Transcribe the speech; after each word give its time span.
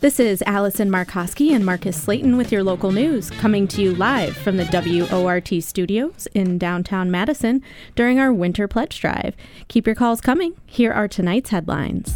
This 0.00 0.20
is 0.20 0.42
Allison 0.42 0.90
Markoski 0.90 1.52
and 1.52 1.64
Marcus 1.64 1.96
Slayton 1.96 2.36
with 2.36 2.52
your 2.52 2.62
local 2.62 2.92
news, 2.92 3.30
coming 3.30 3.66
to 3.68 3.80
you 3.80 3.94
live 3.94 4.36
from 4.36 4.58
the 4.58 4.66
WORT 5.10 5.62
studios 5.62 6.28
in 6.34 6.58
downtown 6.58 7.10
Madison 7.10 7.62
during 7.94 8.20
our 8.20 8.30
winter 8.30 8.68
pledge 8.68 9.00
drive. 9.00 9.34
Keep 9.68 9.86
your 9.86 9.94
calls 9.94 10.20
coming. 10.20 10.54
Here 10.66 10.92
are 10.92 11.08
tonight's 11.08 11.48
headlines. 11.48 12.14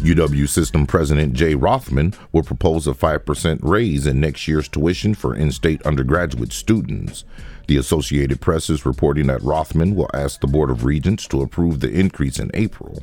UW 0.00 0.46
System 0.46 0.86
President 0.86 1.32
Jay 1.32 1.54
Rothman 1.54 2.12
will 2.30 2.42
propose 2.42 2.86
a 2.86 2.92
5% 2.92 3.60
raise 3.62 4.06
in 4.06 4.20
next 4.20 4.46
year's 4.46 4.68
tuition 4.68 5.14
for 5.14 5.34
in 5.34 5.50
state 5.50 5.80
undergraduate 5.86 6.52
students. 6.52 7.24
The 7.68 7.78
Associated 7.78 8.42
Press 8.42 8.68
is 8.68 8.84
reporting 8.84 9.28
that 9.28 9.42
Rothman 9.42 9.94
will 9.94 10.10
ask 10.12 10.40
the 10.40 10.46
Board 10.46 10.68
of 10.68 10.84
Regents 10.84 11.26
to 11.28 11.40
approve 11.40 11.80
the 11.80 11.90
increase 11.90 12.38
in 12.38 12.50
April. 12.52 13.02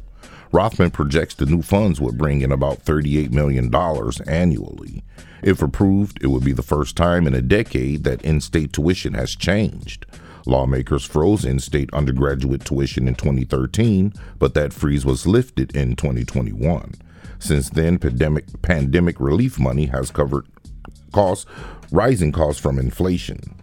Rothman 0.52 0.91
projects 0.91 1.35
the 1.35 1.45
new 1.45 1.62
funds 1.62 2.02
would 2.02 2.17
bring 2.17 2.41
in 2.41 2.52
about 2.52 2.84
$38 2.84 3.31
million 3.31 3.73
annually. 4.27 5.03
If 5.44 5.62
approved, 5.62 6.20
it 6.22 6.27
would 6.27 6.44
be 6.44 6.53
the 6.53 6.63
first 6.63 6.95
time 6.95 7.27
in 7.27 7.35
a 7.35 7.41
decade 7.41 8.03
that 8.03 8.22
in 8.23 8.41
state 8.41 8.73
tuition 8.73 9.13
has 9.13 9.35
changed. 9.35 10.05
Lawmakers 10.45 11.05
froze 11.05 11.45
in 11.45 11.59
state 11.59 11.89
undergraduate 11.94 12.66
tuition 12.66 13.08
in 13.08 13.16
2013, 13.16 14.13
but 14.39 14.53
that 14.55 14.73
freeze 14.73 15.05
was 15.05 15.27
lifted 15.27 15.75
in 15.75 15.95
2021. 15.95 16.95
Since 17.38 17.70
then, 17.70 18.00
pandemic, 18.00 18.61
pandemic 18.61 19.20
relief 19.20 19.59
money 19.59 19.86
has 19.86 20.11
covered 20.11 20.47
costs, 21.13 21.45
rising 21.91 22.31
costs 22.31 22.61
from 22.61 22.80
inflation. 22.80 23.55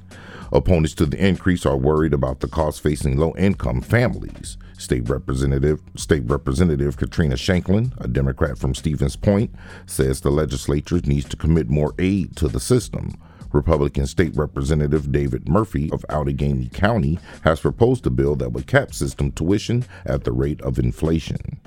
Opponents 0.52 0.94
to 0.94 1.06
the 1.06 1.18
increase 1.18 1.66
are 1.66 1.76
worried 1.76 2.14
about 2.14 2.40
the 2.40 2.48
cost 2.48 2.80
facing 2.80 3.18
low 3.18 3.34
income 3.36 3.82
families. 3.82 4.56
State 4.78 5.08
Representative 5.08 5.80
State 5.96 6.24
Representative 6.26 6.96
Katrina 6.96 7.34
Shankland, 7.34 7.92
a 7.98 8.08
Democrat 8.08 8.58
from 8.58 8.74
Stevens 8.74 9.16
Point, 9.16 9.54
says 9.86 10.20
the 10.20 10.30
legislature 10.30 11.00
needs 11.04 11.28
to 11.28 11.36
commit 11.36 11.68
more 11.68 11.94
aid 11.98 12.36
to 12.36 12.48
the 12.48 12.60
system. 12.60 13.14
Republican 13.52 14.06
State 14.06 14.36
Representative 14.36 15.10
David 15.10 15.48
Murphy 15.48 15.90
of 15.92 16.04
Outagamie 16.08 16.72
County 16.72 17.18
has 17.42 17.60
proposed 17.60 18.06
a 18.06 18.10
bill 18.10 18.36
that 18.36 18.52
would 18.52 18.66
cap 18.66 18.92
system 18.92 19.32
tuition 19.32 19.84
at 20.04 20.24
the 20.24 20.32
rate 20.32 20.60
of 20.60 20.78
inflation. 20.78 21.58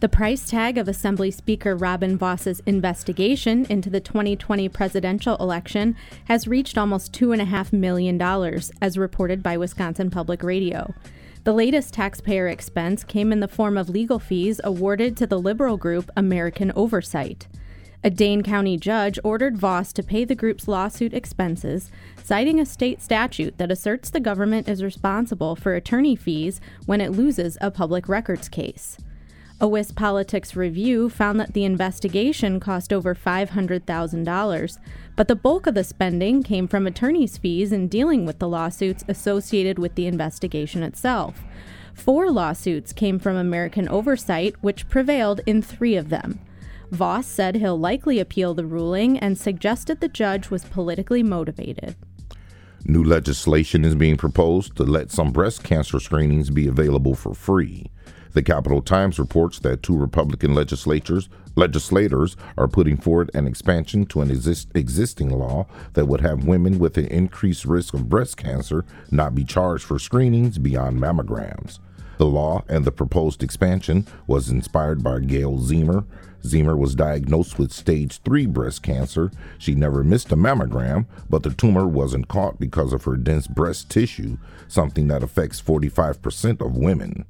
The 0.00 0.08
price 0.08 0.48
tag 0.48 0.78
of 0.78 0.88
Assembly 0.88 1.30
Speaker 1.30 1.76
Robin 1.76 2.16
Vos's 2.16 2.60
investigation 2.60 3.66
into 3.68 3.90
the 3.90 4.00
2020 4.00 4.66
presidential 4.70 5.36
election 5.36 5.94
has 6.24 6.48
reached 6.48 6.78
almost 6.78 7.12
$2.5 7.12 7.74
million, 7.74 8.18
as 8.80 8.96
reported 8.96 9.42
by 9.42 9.58
Wisconsin 9.58 10.10
Public 10.10 10.42
Radio. 10.42 10.94
The 11.42 11.54
latest 11.54 11.94
taxpayer 11.94 12.48
expense 12.48 13.02
came 13.02 13.32
in 13.32 13.40
the 13.40 13.48
form 13.48 13.78
of 13.78 13.88
legal 13.88 14.18
fees 14.18 14.60
awarded 14.62 15.16
to 15.16 15.26
the 15.26 15.38
liberal 15.38 15.78
group 15.78 16.10
American 16.14 16.70
Oversight. 16.76 17.48
A 18.04 18.10
Dane 18.10 18.42
County 18.42 18.76
judge 18.76 19.18
ordered 19.24 19.56
Vos 19.56 19.94
to 19.94 20.02
pay 20.02 20.26
the 20.26 20.34
group's 20.34 20.68
lawsuit 20.68 21.14
expenses, 21.14 21.90
citing 22.22 22.60
a 22.60 22.66
state 22.66 23.00
statute 23.00 23.56
that 23.56 23.70
asserts 23.70 24.10
the 24.10 24.20
government 24.20 24.68
is 24.68 24.84
responsible 24.84 25.56
for 25.56 25.74
attorney 25.74 26.14
fees 26.14 26.60
when 26.84 27.00
it 27.00 27.12
loses 27.12 27.56
a 27.62 27.70
public 27.70 28.06
records 28.06 28.50
case. 28.50 28.98
A 29.62 29.66
WisPolitics 29.66 30.56
review 30.56 31.08
found 31.08 31.40
that 31.40 31.54
the 31.54 31.64
investigation 31.64 32.60
cost 32.60 32.92
over 32.92 33.14
$500,000, 33.14 34.78
but 35.20 35.28
the 35.28 35.36
bulk 35.36 35.66
of 35.66 35.74
the 35.74 35.84
spending 35.84 36.42
came 36.42 36.66
from 36.66 36.86
attorney's 36.86 37.36
fees 37.36 37.72
in 37.72 37.88
dealing 37.88 38.24
with 38.24 38.38
the 38.38 38.48
lawsuits 38.48 39.04
associated 39.06 39.78
with 39.78 39.94
the 39.94 40.06
investigation 40.06 40.82
itself. 40.82 41.44
Four 41.92 42.30
lawsuits 42.30 42.94
came 42.94 43.18
from 43.18 43.36
American 43.36 43.86
Oversight, 43.86 44.54
which 44.62 44.88
prevailed 44.88 45.42
in 45.44 45.60
three 45.60 45.94
of 45.94 46.08
them. 46.08 46.40
Vos 46.90 47.26
said 47.26 47.56
he'll 47.56 47.78
likely 47.78 48.18
appeal 48.18 48.54
the 48.54 48.64
ruling 48.64 49.18
and 49.18 49.36
suggested 49.36 50.00
the 50.00 50.08
judge 50.08 50.48
was 50.48 50.64
politically 50.64 51.22
motivated. 51.22 51.96
New 52.86 53.04
legislation 53.04 53.84
is 53.84 53.94
being 53.94 54.16
proposed 54.16 54.74
to 54.76 54.84
let 54.84 55.10
some 55.10 55.32
breast 55.32 55.62
cancer 55.62 56.00
screenings 56.00 56.48
be 56.48 56.66
available 56.66 57.14
for 57.14 57.34
free. 57.34 57.90
The 58.32 58.42
Capital 58.42 58.80
Times 58.80 59.18
reports 59.18 59.58
that 59.58 59.82
two 59.82 59.98
Republican 59.98 60.54
legislators 60.54 61.28
legislators 61.56 62.36
are 62.56 62.68
putting 62.68 62.96
forward 62.96 63.30
an 63.34 63.46
expansion 63.46 64.06
to 64.06 64.20
an 64.20 64.30
exist, 64.30 64.68
existing 64.74 65.30
law 65.30 65.66
that 65.94 66.06
would 66.06 66.20
have 66.20 66.44
women 66.44 66.78
with 66.78 66.96
an 66.96 67.06
increased 67.06 67.64
risk 67.64 67.94
of 67.94 68.08
breast 68.08 68.36
cancer 68.36 68.84
not 69.10 69.34
be 69.34 69.44
charged 69.44 69.84
for 69.84 69.98
screenings 69.98 70.58
beyond 70.58 70.98
mammograms. 70.98 71.78
The 72.18 72.26
law 72.26 72.64
and 72.68 72.84
the 72.84 72.92
proposed 72.92 73.42
expansion 73.42 74.06
was 74.26 74.50
inspired 74.50 75.02
by 75.02 75.20
Gail 75.20 75.58
Zemer. 75.58 76.04
Zemer 76.42 76.76
was 76.76 76.94
diagnosed 76.94 77.58
with 77.58 77.72
stage 77.72 78.20
3 78.22 78.46
breast 78.46 78.82
cancer. 78.82 79.30
She 79.58 79.74
never 79.74 80.04
missed 80.04 80.30
a 80.30 80.36
mammogram, 80.36 81.06
but 81.30 81.42
the 81.42 81.50
tumor 81.50 81.86
wasn't 81.86 82.28
caught 82.28 82.60
because 82.60 82.92
of 82.92 83.04
her 83.04 83.16
dense 83.16 83.46
breast 83.46 83.90
tissue, 83.90 84.36
something 84.68 85.08
that 85.08 85.22
affects 85.22 85.62
45% 85.62 86.60
of 86.60 86.76
women. 86.76 87.24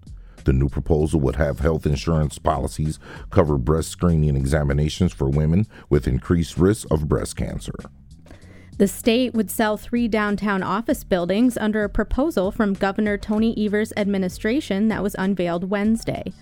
The 0.44 0.52
new 0.52 0.68
proposal 0.68 1.20
would 1.20 1.36
have 1.36 1.60
health 1.60 1.86
insurance 1.86 2.38
policies 2.38 2.98
cover 3.30 3.58
breast 3.58 3.88
screening 3.88 4.36
examinations 4.36 5.12
for 5.12 5.28
women 5.28 5.66
with 5.88 6.08
increased 6.08 6.56
risk 6.56 6.86
of 6.90 7.08
breast 7.08 7.36
cancer. 7.36 7.74
The 8.78 8.88
state 8.88 9.34
would 9.34 9.50
sell 9.50 9.76
three 9.76 10.08
downtown 10.08 10.62
office 10.62 11.04
buildings 11.04 11.58
under 11.58 11.84
a 11.84 11.88
proposal 11.90 12.50
from 12.50 12.72
Governor 12.72 13.18
Tony 13.18 13.54
Evers' 13.62 13.92
administration 13.94 14.88
that 14.88 15.02
was 15.02 15.14
unveiled 15.18 15.68
Wednesday. 15.68 16.32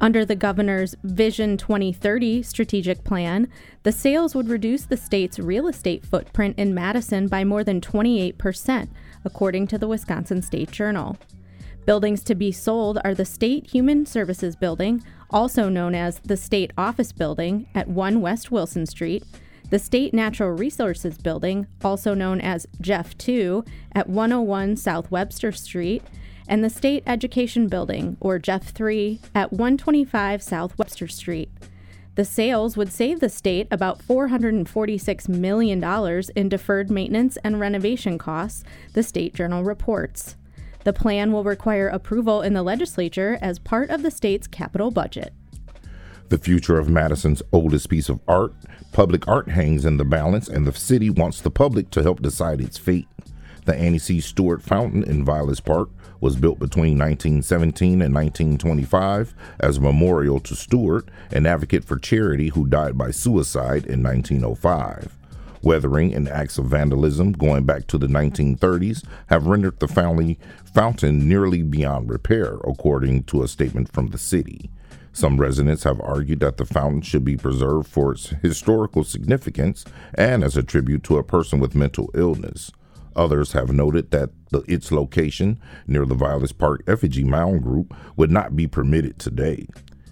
Under 0.00 0.24
the 0.24 0.36
governor's 0.36 0.94
Vision 1.02 1.56
2030 1.56 2.42
strategic 2.42 3.02
plan, 3.04 3.48
the 3.82 3.90
sales 3.90 4.34
would 4.34 4.48
reduce 4.48 4.84
the 4.84 4.96
state's 4.96 5.38
real 5.38 5.66
estate 5.66 6.04
footprint 6.04 6.58
in 6.58 6.74
Madison 6.74 7.26
by 7.26 7.42
more 7.42 7.64
than 7.64 7.80
28%, 7.80 8.88
according 9.24 9.66
to 9.66 9.78
the 9.78 9.88
Wisconsin 9.88 10.40
State 10.42 10.70
Journal. 10.70 11.16
Buildings 11.88 12.22
to 12.24 12.34
be 12.34 12.52
sold 12.52 12.98
are 13.02 13.14
the 13.14 13.24
State 13.24 13.70
Human 13.70 14.04
Services 14.04 14.56
Building, 14.56 15.02
also 15.30 15.70
known 15.70 15.94
as 15.94 16.18
the 16.18 16.36
State 16.36 16.70
Office 16.76 17.12
Building 17.12 17.66
at 17.74 17.88
1 17.88 18.20
West 18.20 18.50
Wilson 18.50 18.84
Street, 18.84 19.24
the 19.70 19.78
State 19.78 20.12
Natural 20.12 20.50
Resources 20.50 21.16
Building, 21.16 21.66
also 21.82 22.12
known 22.12 22.42
as 22.42 22.66
GEF 22.82 23.16
2, 23.16 23.64
at 23.94 24.06
101 24.06 24.76
South 24.76 25.10
Webster 25.10 25.50
Street, 25.50 26.02
and 26.46 26.62
the 26.62 26.68
State 26.68 27.04
Education 27.06 27.68
Building, 27.68 28.18
or 28.20 28.38
GEF 28.38 28.64
3, 28.64 29.18
at 29.34 29.50
125 29.50 30.42
South 30.42 30.76
Webster 30.76 31.08
Street. 31.08 31.50
The 32.16 32.26
sales 32.26 32.76
would 32.76 32.92
save 32.92 33.20
the 33.20 33.30
state 33.30 33.66
about 33.70 34.06
$446 34.06 35.26
million 35.30 36.22
in 36.36 36.48
deferred 36.50 36.90
maintenance 36.90 37.38
and 37.38 37.58
renovation 37.58 38.18
costs, 38.18 38.62
the 38.92 39.02
State 39.02 39.32
Journal 39.32 39.64
reports. 39.64 40.36
The 40.88 40.94
plan 40.94 41.32
will 41.32 41.44
require 41.44 41.88
approval 41.88 42.40
in 42.40 42.54
the 42.54 42.62
legislature 42.62 43.36
as 43.42 43.58
part 43.58 43.90
of 43.90 44.02
the 44.02 44.10
state's 44.10 44.46
capital 44.46 44.90
budget. 44.90 45.34
The 46.30 46.38
future 46.38 46.78
of 46.78 46.88
Madison's 46.88 47.42
oldest 47.52 47.90
piece 47.90 48.08
of 48.08 48.20
art, 48.26 48.54
public 48.90 49.28
art, 49.28 49.50
hangs 49.50 49.84
in 49.84 49.98
the 49.98 50.06
balance, 50.06 50.48
and 50.48 50.66
the 50.66 50.72
city 50.72 51.10
wants 51.10 51.42
the 51.42 51.50
public 51.50 51.90
to 51.90 52.02
help 52.02 52.22
decide 52.22 52.62
its 52.62 52.78
fate. 52.78 53.06
The 53.66 53.74
Annie 53.74 53.98
C. 53.98 54.18
Stewart 54.18 54.62
Fountain 54.62 55.04
in 55.04 55.26
Vilas 55.26 55.60
Park 55.60 55.90
was 56.22 56.36
built 56.36 56.58
between 56.58 56.96
1917 56.96 58.00
and 58.00 58.14
1925 58.14 59.34
as 59.60 59.76
a 59.76 59.82
memorial 59.82 60.40
to 60.40 60.56
Stewart, 60.56 61.10
an 61.32 61.44
advocate 61.44 61.84
for 61.84 61.98
charity 61.98 62.48
who 62.48 62.66
died 62.66 62.96
by 62.96 63.10
suicide 63.10 63.84
in 63.84 64.02
1905. 64.02 65.17
Weathering 65.62 66.14
and 66.14 66.28
acts 66.28 66.58
of 66.58 66.66
vandalism 66.66 67.32
going 67.32 67.64
back 67.64 67.86
to 67.88 67.98
the 67.98 68.06
1930s 68.06 69.04
have 69.26 69.46
rendered 69.46 69.80
the 69.80 70.36
fountain 70.72 71.28
nearly 71.28 71.62
beyond 71.62 72.10
repair, 72.10 72.54
according 72.64 73.24
to 73.24 73.42
a 73.42 73.48
statement 73.48 73.92
from 73.92 74.08
the 74.08 74.18
city. 74.18 74.70
Some 75.12 75.40
residents 75.40 75.82
have 75.82 76.00
argued 76.00 76.40
that 76.40 76.58
the 76.58 76.64
fountain 76.64 77.02
should 77.02 77.24
be 77.24 77.36
preserved 77.36 77.88
for 77.88 78.12
its 78.12 78.28
historical 78.42 79.02
significance 79.02 79.84
and 80.14 80.44
as 80.44 80.56
a 80.56 80.62
tribute 80.62 81.02
to 81.04 81.18
a 81.18 81.24
person 81.24 81.58
with 81.58 81.74
mental 81.74 82.08
illness. 82.14 82.70
Others 83.16 83.50
have 83.50 83.72
noted 83.72 84.12
that 84.12 84.30
the, 84.50 84.60
its 84.68 84.92
location 84.92 85.58
near 85.88 86.06
the 86.06 86.14
Vilas 86.14 86.52
Park 86.52 86.84
Effigy 86.86 87.24
Mound 87.24 87.64
Group 87.64 87.92
would 88.16 88.30
not 88.30 88.54
be 88.54 88.68
permitted 88.68 89.18
today. 89.18 89.66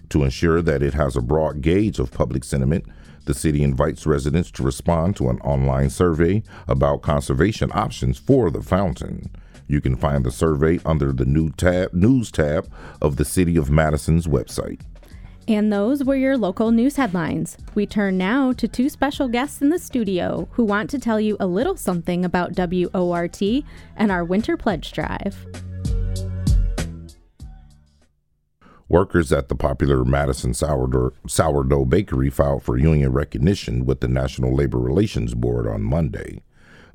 To 0.09 0.23
ensure 0.23 0.61
that 0.61 0.83
it 0.83 0.93
has 0.93 1.15
a 1.15 1.21
broad 1.21 1.61
gauge 1.61 1.99
of 1.99 2.11
public 2.11 2.43
sentiment, 2.43 2.85
the 3.27 3.33
city 3.33 3.63
invites 3.63 4.07
residents 4.07 4.49
to 4.51 4.63
respond 4.63 5.15
to 5.17 5.29
an 5.29 5.39
online 5.41 5.89
survey 5.89 6.41
about 6.67 7.01
conservation 7.03 7.69
options 7.73 8.17
for 8.17 8.49
the 8.49 8.63
fountain. 8.63 9.29
You 9.67 9.81
can 9.81 9.95
find 9.95 10.25
the 10.25 10.31
survey 10.31 10.79
under 10.85 11.11
the 11.11 11.25
new 11.25 11.51
tab, 11.51 11.93
news 11.93 12.31
tab 12.31 12.71
of 13.01 13.17
the 13.17 13.25
City 13.25 13.57
of 13.57 13.69
Madison's 13.69 14.25
website. 14.25 14.81
And 15.49 15.71
those 15.71 16.03
were 16.03 16.15
your 16.15 16.37
local 16.37 16.71
news 16.71 16.97
headlines. 16.97 17.57
We 17.73 17.85
turn 17.85 18.17
now 18.17 18.51
to 18.53 18.67
two 18.67 18.89
special 18.89 19.29
guests 19.29 19.61
in 19.61 19.69
the 19.69 19.79
studio 19.79 20.47
who 20.51 20.65
want 20.65 20.89
to 20.89 20.99
tell 20.99 21.21
you 21.21 21.37
a 21.39 21.47
little 21.47 21.77
something 21.77 22.25
about 22.25 22.57
WORT 22.57 23.41
and 23.95 24.11
our 24.11 24.25
Winter 24.25 24.57
Pledge 24.57 24.91
Drive. 24.91 25.45
Workers 28.89 29.33
at 29.33 29.49
the 29.49 29.55
popular 29.55 30.05
Madison 30.05 30.53
Sourdough, 30.53 31.11
Sourdough 31.27 31.85
Bakery 31.85 32.29
filed 32.29 32.63
for 32.63 32.77
union 32.77 33.11
recognition 33.11 33.85
with 33.85 33.99
the 33.99 34.07
National 34.07 34.55
Labor 34.55 34.79
Relations 34.79 35.33
Board 35.33 35.67
on 35.67 35.83
Monday. 35.83 36.41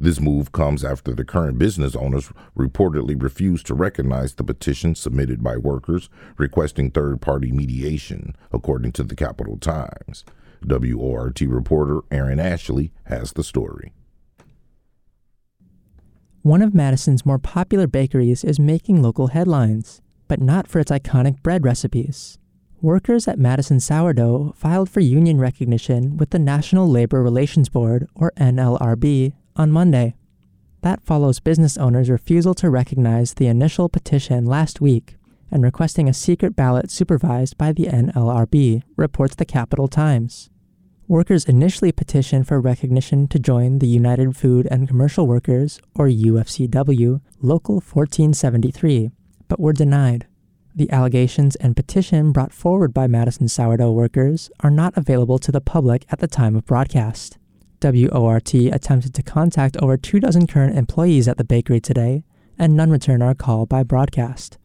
This 0.00 0.18
move 0.18 0.52
comes 0.52 0.84
after 0.86 1.12
the 1.12 1.24
current 1.24 1.58
business 1.58 1.94
owners 1.94 2.32
reportedly 2.56 3.22
refused 3.22 3.66
to 3.66 3.74
recognize 3.74 4.34
the 4.34 4.42
petition 4.42 4.94
submitted 4.94 5.42
by 5.42 5.58
workers 5.58 6.08
requesting 6.38 6.90
third 6.90 7.20
party 7.20 7.52
mediation, 7.52 8.34
according 8.50 8.92
to 8.92 9.02
the 9.02 9.14
Capital 9.14 9.58
Times. 9.58 10.24
WORT 10.64 11.42
reporter 11.42 12.00
Aaron 12.10 12.40
Ashley 12.40 12.90
has 13.04 13.34
the 13.34 13.44
story. 13.44 13.92
One 16.40 16.62
of 16.62 16.74
Madison's 16.74 17.26
more 17.26 17.38
popular 17.38 17.86
bakeries 17.86 18.44
is 18.44 18.58
making 18.58 19.02
local 19.02 19.26
headlines 19.28 20.00
but 20.32 20.40
not 20.40 20.66
for 20.66 20.78
its 20.78 20.90
iconic 20.90 21.42
bread 21.42 21.62
recipes. 21.62 22.38
Workers 22.80 23.28
at 23.28 23.38
Madison 23.38 23.78
Sourdough 23.78 24.54
filed 24.56 24.88
for 24.88 25.00
union 25.00 25.38
recognition 25.38 26.16
with 26.16 26.30
the 26.30 26.38
National 26.38 26.88
Labor 26.88 27.22
Relations 27.22 27.68
Board, 27.68 28.08
or 28.14 28.32
NLRB, 28.38 29.34
on 29.56 29.70
Monday. 29.70 30.14
That 30.80 31.02
follows 31.02 31.38
business 31.38 31.76
owners' 31.76 32.08
refusal 32.08 32.54
to 32.54 32.70
recognize 32.70 33.34
the 33.34 33.46
initial 33.46 33.90
petition 33.90 34.46
last 34.46 34.80
week 34.80 35.18
and 35.50 35.62
requesting 35.62 36.08
a 36.08 36.14
secret 36.14 36.56
ballot 36.56 36.90
supervised 36.90 37.58
by 37.58 37.72
the 37.72 37.88
NLRB, 37.88 38.84
reports 38.96 39.34
the 39.34 39.44
Capital 39.44 39.86
Times. 39.86 40.48
Workers 41.08 41.44
initially 41.44 41.92
petitioned 41.92 42.48
for 42.48 42.58
recognition 42.58 43.28
to 43.28 43.38
join 43.38 43.80
the 43.80 43.86
United 43.86 44.34
Food 44.34 44.66
and 44.70 44.88
Commercial 44.88 45.26
Workers, 45.26 45.78
or 45.94 46.08
UFCW, 46.08 47.20
Local 47.42 47.74
1473, 47.74 49.10
but 49.52 49.60
were 49.60 49.74
denied. 49.74 50.26
The 50.74 50.90
allegations 50.90 51.56
and 51.56 51.76
petition 51.76 52.32
brought 52.32 52.54
forward 52.54 52.94
by 52.94 53.06
Madison 53.06 53.48
sourdough 53.48 53.92
workers 53.92 54.50
are 54.60 54.70
not 54.70 54.96
available 54.96 55.38
to 55.40 55.52
the 55.52 55.60
public 55.60 56.06
at 56.08 56.20
the 56.20 56.26
time 56.26 56.56
of 56.56 56.64
broadcast. 56.64 57.36
WORT 57.82 58.54
attempted 58.54 59.12
to 59.12 59.22
contact 59.22 59.76
over 59.76 59.98
two 59.98 60.20
dozen 60.20 60.46
current 60.46 60.78
employees 60.78 61.28
at 61.28 61.36
the 61.36 61.44
bakery 61.44 61.80
today, 61.80 62.24
and 62.58 62.74
none 62.74 62.88
returned 62.88 63.22
our 63.22 63.34
call 63.34 63.66
by 63.66 63.82
broadcast. 63.82 64.56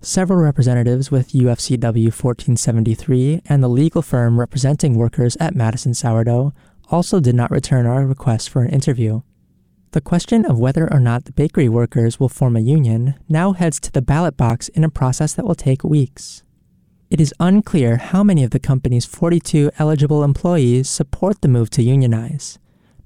Several 0.00 0.40
representatives 0.40 1.12
with 1.12 1.30
UFCW 1.30 2.06
1473 2.06 3.42
and 3.46 3.62
the 3.62 3.68
legal 3.68 4.02
firm 4.02 4.40
representing 4.40 4.94
workers 4.96 5.36
at 5.38 5.54
Madison 5.54 5.94
Sourdough 5.94 6.52
also 6.90 7.20
did 7.20 7.36
not 7.36 7.52
return 7.52 7.86
our 7.86 8.04
request 8.04 8.50
for 8.50 8.62
an 8.62 8.70
interview. 8.70 9.20
The 9.92 10.00
question 10.00 10.46
of 10.46 10.58
whether 10.58 10.90
or 10.90 10.98
not 10.98 11.26
the 11.26 11.32
bakery 11.32 11.68
workers 11.68 12.18
will 12.18 12.30
form 12.30 12.56
a 12.56 12.60
union 12.60 13.14
now 13.28 13.52
heads 13.52 13.78
to 13.80 13.92
the 13.92 14.00
ballot 14.00 14.38
box 14.38 14.68
in 14.68 14.84
a 14.84 14.88
process 14.90 15.34
that 15.34 15.44
will 15.44 15.54
take 15.54 15.84
weeks. 15.84 16.42
It 17.10 17.20
is 17.20 17.34
unclear 17.38 17.98
how 17.98 18.24
many 18.24 18.42
of 18.42 18.52
the 18.52 18.58
company's 18.58 19.04
42 19.04 19.70
eligible 19.78 20.24
employees 20.24 20.88
support 20.88 21.42
the 21.42 21.48
move 21.48 21.68
to 21.70 21.82
unionize, 21.82 22.58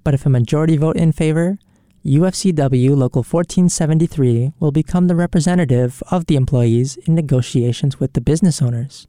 but 0.04 0.14
if 0.14 0.24
a 0.24 0.30
majority 0.30 0.76
vote 0.76 0.96
in 0.96 1.10
favor, 1.10 1.58
UFCW 2.04 2.90
Local 2.90 3.24
1473 3.24 4.52
will 4.60 4.70
become 4.70 5.08
the 5.08 5.16
representative 5.16 6.04
of 6.12 6.26
the 6.26 6.36
employees 6.36 6.98
in 6.98 7.16
negotiations 7.16 7.98
with 7.98 8.12
the 8.12 8.20
business 8.20 8.62
owners. 8.62 9.08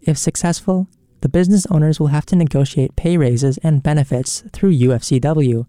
If 0.00 0.18
successful, 0.18 0.88
the 1.20 1.28
business 1.28 1.64
owners 1.66 2.00
will 2.00 2.08
have 2.08 2.26
to 2.26 2.34
negotiate 2.34 2.96
pay 2.96 3.16
raises 3.16 3.56
and 3.58 3.84
benefits 3.84 4.42
through 4.52 4.76
UFCW 4.78 5.64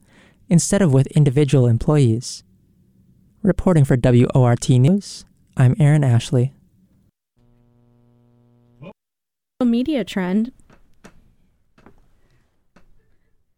instead 0.50 0.82
of 0.82 0.94
with 0.94 1.08
individual 1.08 1.68
employees. 1.68 2.44
Reporting 3.42 3.86
for 3.86 3.96
WORT 3.96 4.70
News, 4.70 5.26
I'm 5.56 5.76
Aaron 5.80 6.04
Ashley. 6.04 6.54
Media 9.64 10.04
trend 10.04 10.52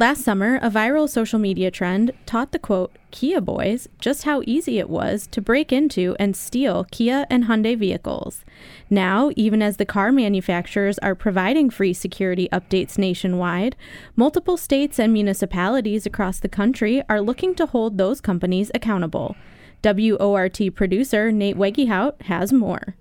Last 0.02 0.24
summer, 0.24 0.58
a 0.64 0.72
viral 0.72 1.08
social 1.08 1.38
media 1.38 1.70
trend 1.70 2.10
taught 2.26 2.54
the 2.54 2.58
quote, 2.58 2.98
Kia 3.12 3.40
boys, 3.40 3.88
just 4.00 4.24
how 4.24 4.42
easy 4.48 4.80
it 4.80 4.90
was 4.90 5.28
to 5.28 5.42
break 5.42 5.72
into 5.72 6.16
and 6.18 6.36
steal 6.36 6.88
Kia 6.90 7.28
and 7.30 7.44
Hyundai 7.44 7.78
vehicles. 7.78 8.44
Now, 8.90 9.30
even 9.36 9.62
as 9.62 9.78
the 9.78 9.86
car 9.86 10.12
manufacturers 10.12 10.98
are 11.04 11.14
providing 11.14 11.70
free 11.70 11.94
security 11.94 12.50
updates 12.52 12.98
nationwide, 12.98 13.76
multiple 14.16 14.58
states 14.58 14.98
and 14.98 15.14
municipalities 15.14 16.08
across 16.08 16.40
the 16.40 16.50
country 16.50 17.04
are 17.08 17.22
looking 17.22 17.54
to 17.54 17.68
hold 17.68 18.00
those 18.00 18.22
companies 18.22 18.72
accountable. 18.74 19.36
WORT 19.84 20.60
producer 20.74 21.32
Nate 21.32 21.58
Wegehout 21.58 22.24
has 22.24 22.52
more 22.52 22.96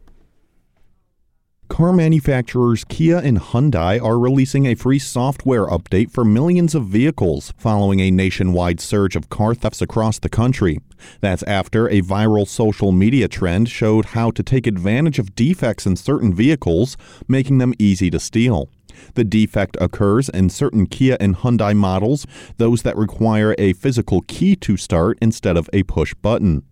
car 1.71 1.93
manufacturers 1.93 2.85
Kia 2.85 3.19
and 3.19 3.39
Hyundai 3.39 4.03
are 4.03 4.19
releasing 4.19 4.67
a 4.67 4.75
free 4.75 4.99
software 4.99 5.67
update 5.69 6.11
for 6.11 6.25
millions 6.25 6.75
of 6.75 6.87
vehicles 6.87 7.55
following 7.57 8.01
a 8.01 8.11
nationwide 8.11 8.81
surge 8.81 9.15
of 9.15 9.31
car 9.31 9.55
thefts 9.55 9.81
across 9.81 10.19
the 10.19 10.29
country. 10.29 10.81
That's 11.21 11.45
after 11.45 11.89
a 11.89 12.03
viral 12.03 12.47
social 12.47 12.91
media 12.91 13.29
trend 13.29 13.69
showed 13.69 14.07
how 14.07 14.33
to 14.33 14.43
take 14.43 14.67
advantage 14.67 15.21
of 15.21 15.37
defects 15.37 15.87
in 15.87 15.95
certain 15.95 16.35
vehicles, 16.35 16.97
making 17.29 17.59
them 17.59 17.73
easy 17.79 18.11
to 18.11 18.19
steal. 18.19 18.69
The 19.15 19.25
defect 19.25 19.77
occurs 19.81 20.29
in 20.29 20.51
certain 20.51 20.87
Kia 20.87 21.17
and 21.21 21.37
Hyundai 21.37 21.75
models, 21.75 22.27
those 22.57 22.83
that 22.83 22.97
require 22.97 23.55
a 23.59 23.75
physical 23.75 24.23
key 24.23 24.57
to 24.57 24.77
start 24.77 25.19
instead 25.23 25.57
of 25.57 25.71
a 25.73 25.85
push 25.85 26.15
button. 26.15 26.65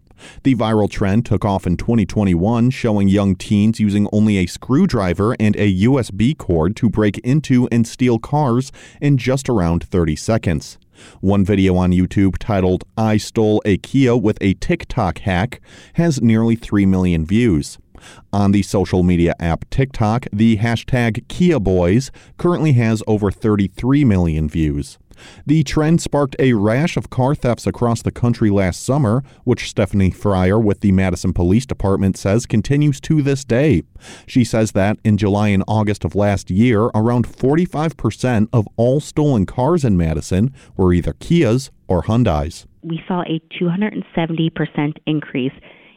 The 0.42 0.54
viral 0.54 0.90
trend 0.90 1.26
took 1.26 1.44
off 1.44 1.66
in 1.66 1.76
2021, 1.76 2.70
showing 2.70 3.08
young 3.08 3.34
teens 3.36 3.80
using 3.80 4.08
only 4.12 4.38
a 4.38 4.46
screwdriver 4.46 5.36
and 5.38 5.56
a 5.56 5.82
USB 5.82 6.36
cord 6.36 6.76
to 6.76 6.88
break 6.88 7.18
into 7.18 7.68
and 7.70 7.86
steal 7.86 8.18
cars 8.18 8.72
in 9.00 9.16
just 9.16 9.48
around 9.48 9.84
30 9.84 10.16
seconds. 10.16 10.78
One 11.20 11.44
video 11.44 11.76
on 11.76 11.92
YouTube 11.92 12.38
titled 12.38 12.84
I 12.96 13.16
Stole 13.16 13.62
a 13.64 13.76
Kia 13.78 14.16
with 14.16 14.38
a 14.40 14.54
TikTok 14.54 15.18
Hack 15.18 15.60
has 15.94 16.20
nearly 16.20 16.56
3 16.56 16.86
million 16.86 17.24
views. 17.24 17.78
On 18.32 18.52
the 18.52 18.62
social 18.62 19.02
media 19.02 19.34
app 19.40 19.68
TikTok, 19.70 20.26
the 20.32 20.58
hashtag 20.58 21.26
KiaBoys 21.26 22.10
currently 22.36 22.72
has 22.72 23.02
over 23.06 23.30
33 23.30 24.04
million 24.04 24.48
views. 24.48 24.98
The 25.46 25.62
trend 25.62 26.00
sparked 26.00 26.36
a 26.38 26.52
rash 26.54 26.96
of 26.96 27.10
car 27.10 27.34
thefts 27.34 27.66
across 27.66 28.02
the 28.02 28.10
country 28.10 28.50
last 28.50 28.82
summer, 28.82 29.22
which 29.44 29.68
Stephanie 29.68 30.10
Fryer 30.10 30.58
with 30.58 30.80
the 30.80 30.92
Madison 30.92 31.32
Police 31.32 31.66
Department 31.66 32.16
says 32.16 32.46
continues 32.46 33.00
to 33.02 33.22
this 33.22 33.44
day. 33.44 33.82
She 34.26 34.44
says 34.44 34.72
that 34.72 34.98
in 35.04 35.16
July 35.16 35.48
and 35.48 35.64
August 35.66 36.04
of 36.04 36.14
last 36.14 36.50
year, 36.50 36.84
around 36.94 37.26
45% 37.26 38.48
of 38.52 38.68
all 38.76 39.00
stolen 39.00 39.46
cars 39.46 39.84
in 39.84 39.96
Madison 39.96 40.52
were 40.76 40.92
either 40.92 41.14
Kias 41.14 41.70
or 41.88 42.02
Hyundais. 42.02 42.66
We 42.82 43.02
saw 43.08 43.22
a 43.22 43.40
270% 43.60 44.96
increase 45.06 45.52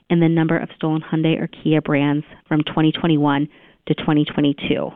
in 0.09 0.19
the 0.19 0.29
number 0.29 0.57
of 0.57 0.69
stolen 0.75 1.01
Hyundai 1.01 1.39
or 1.39 1.47
Kia 1.47 1.81
brands 1.81 2.25
from 2.47 2.63
2021 2.63 3.47
to 3.87 3.93
2022. 3.95 4.91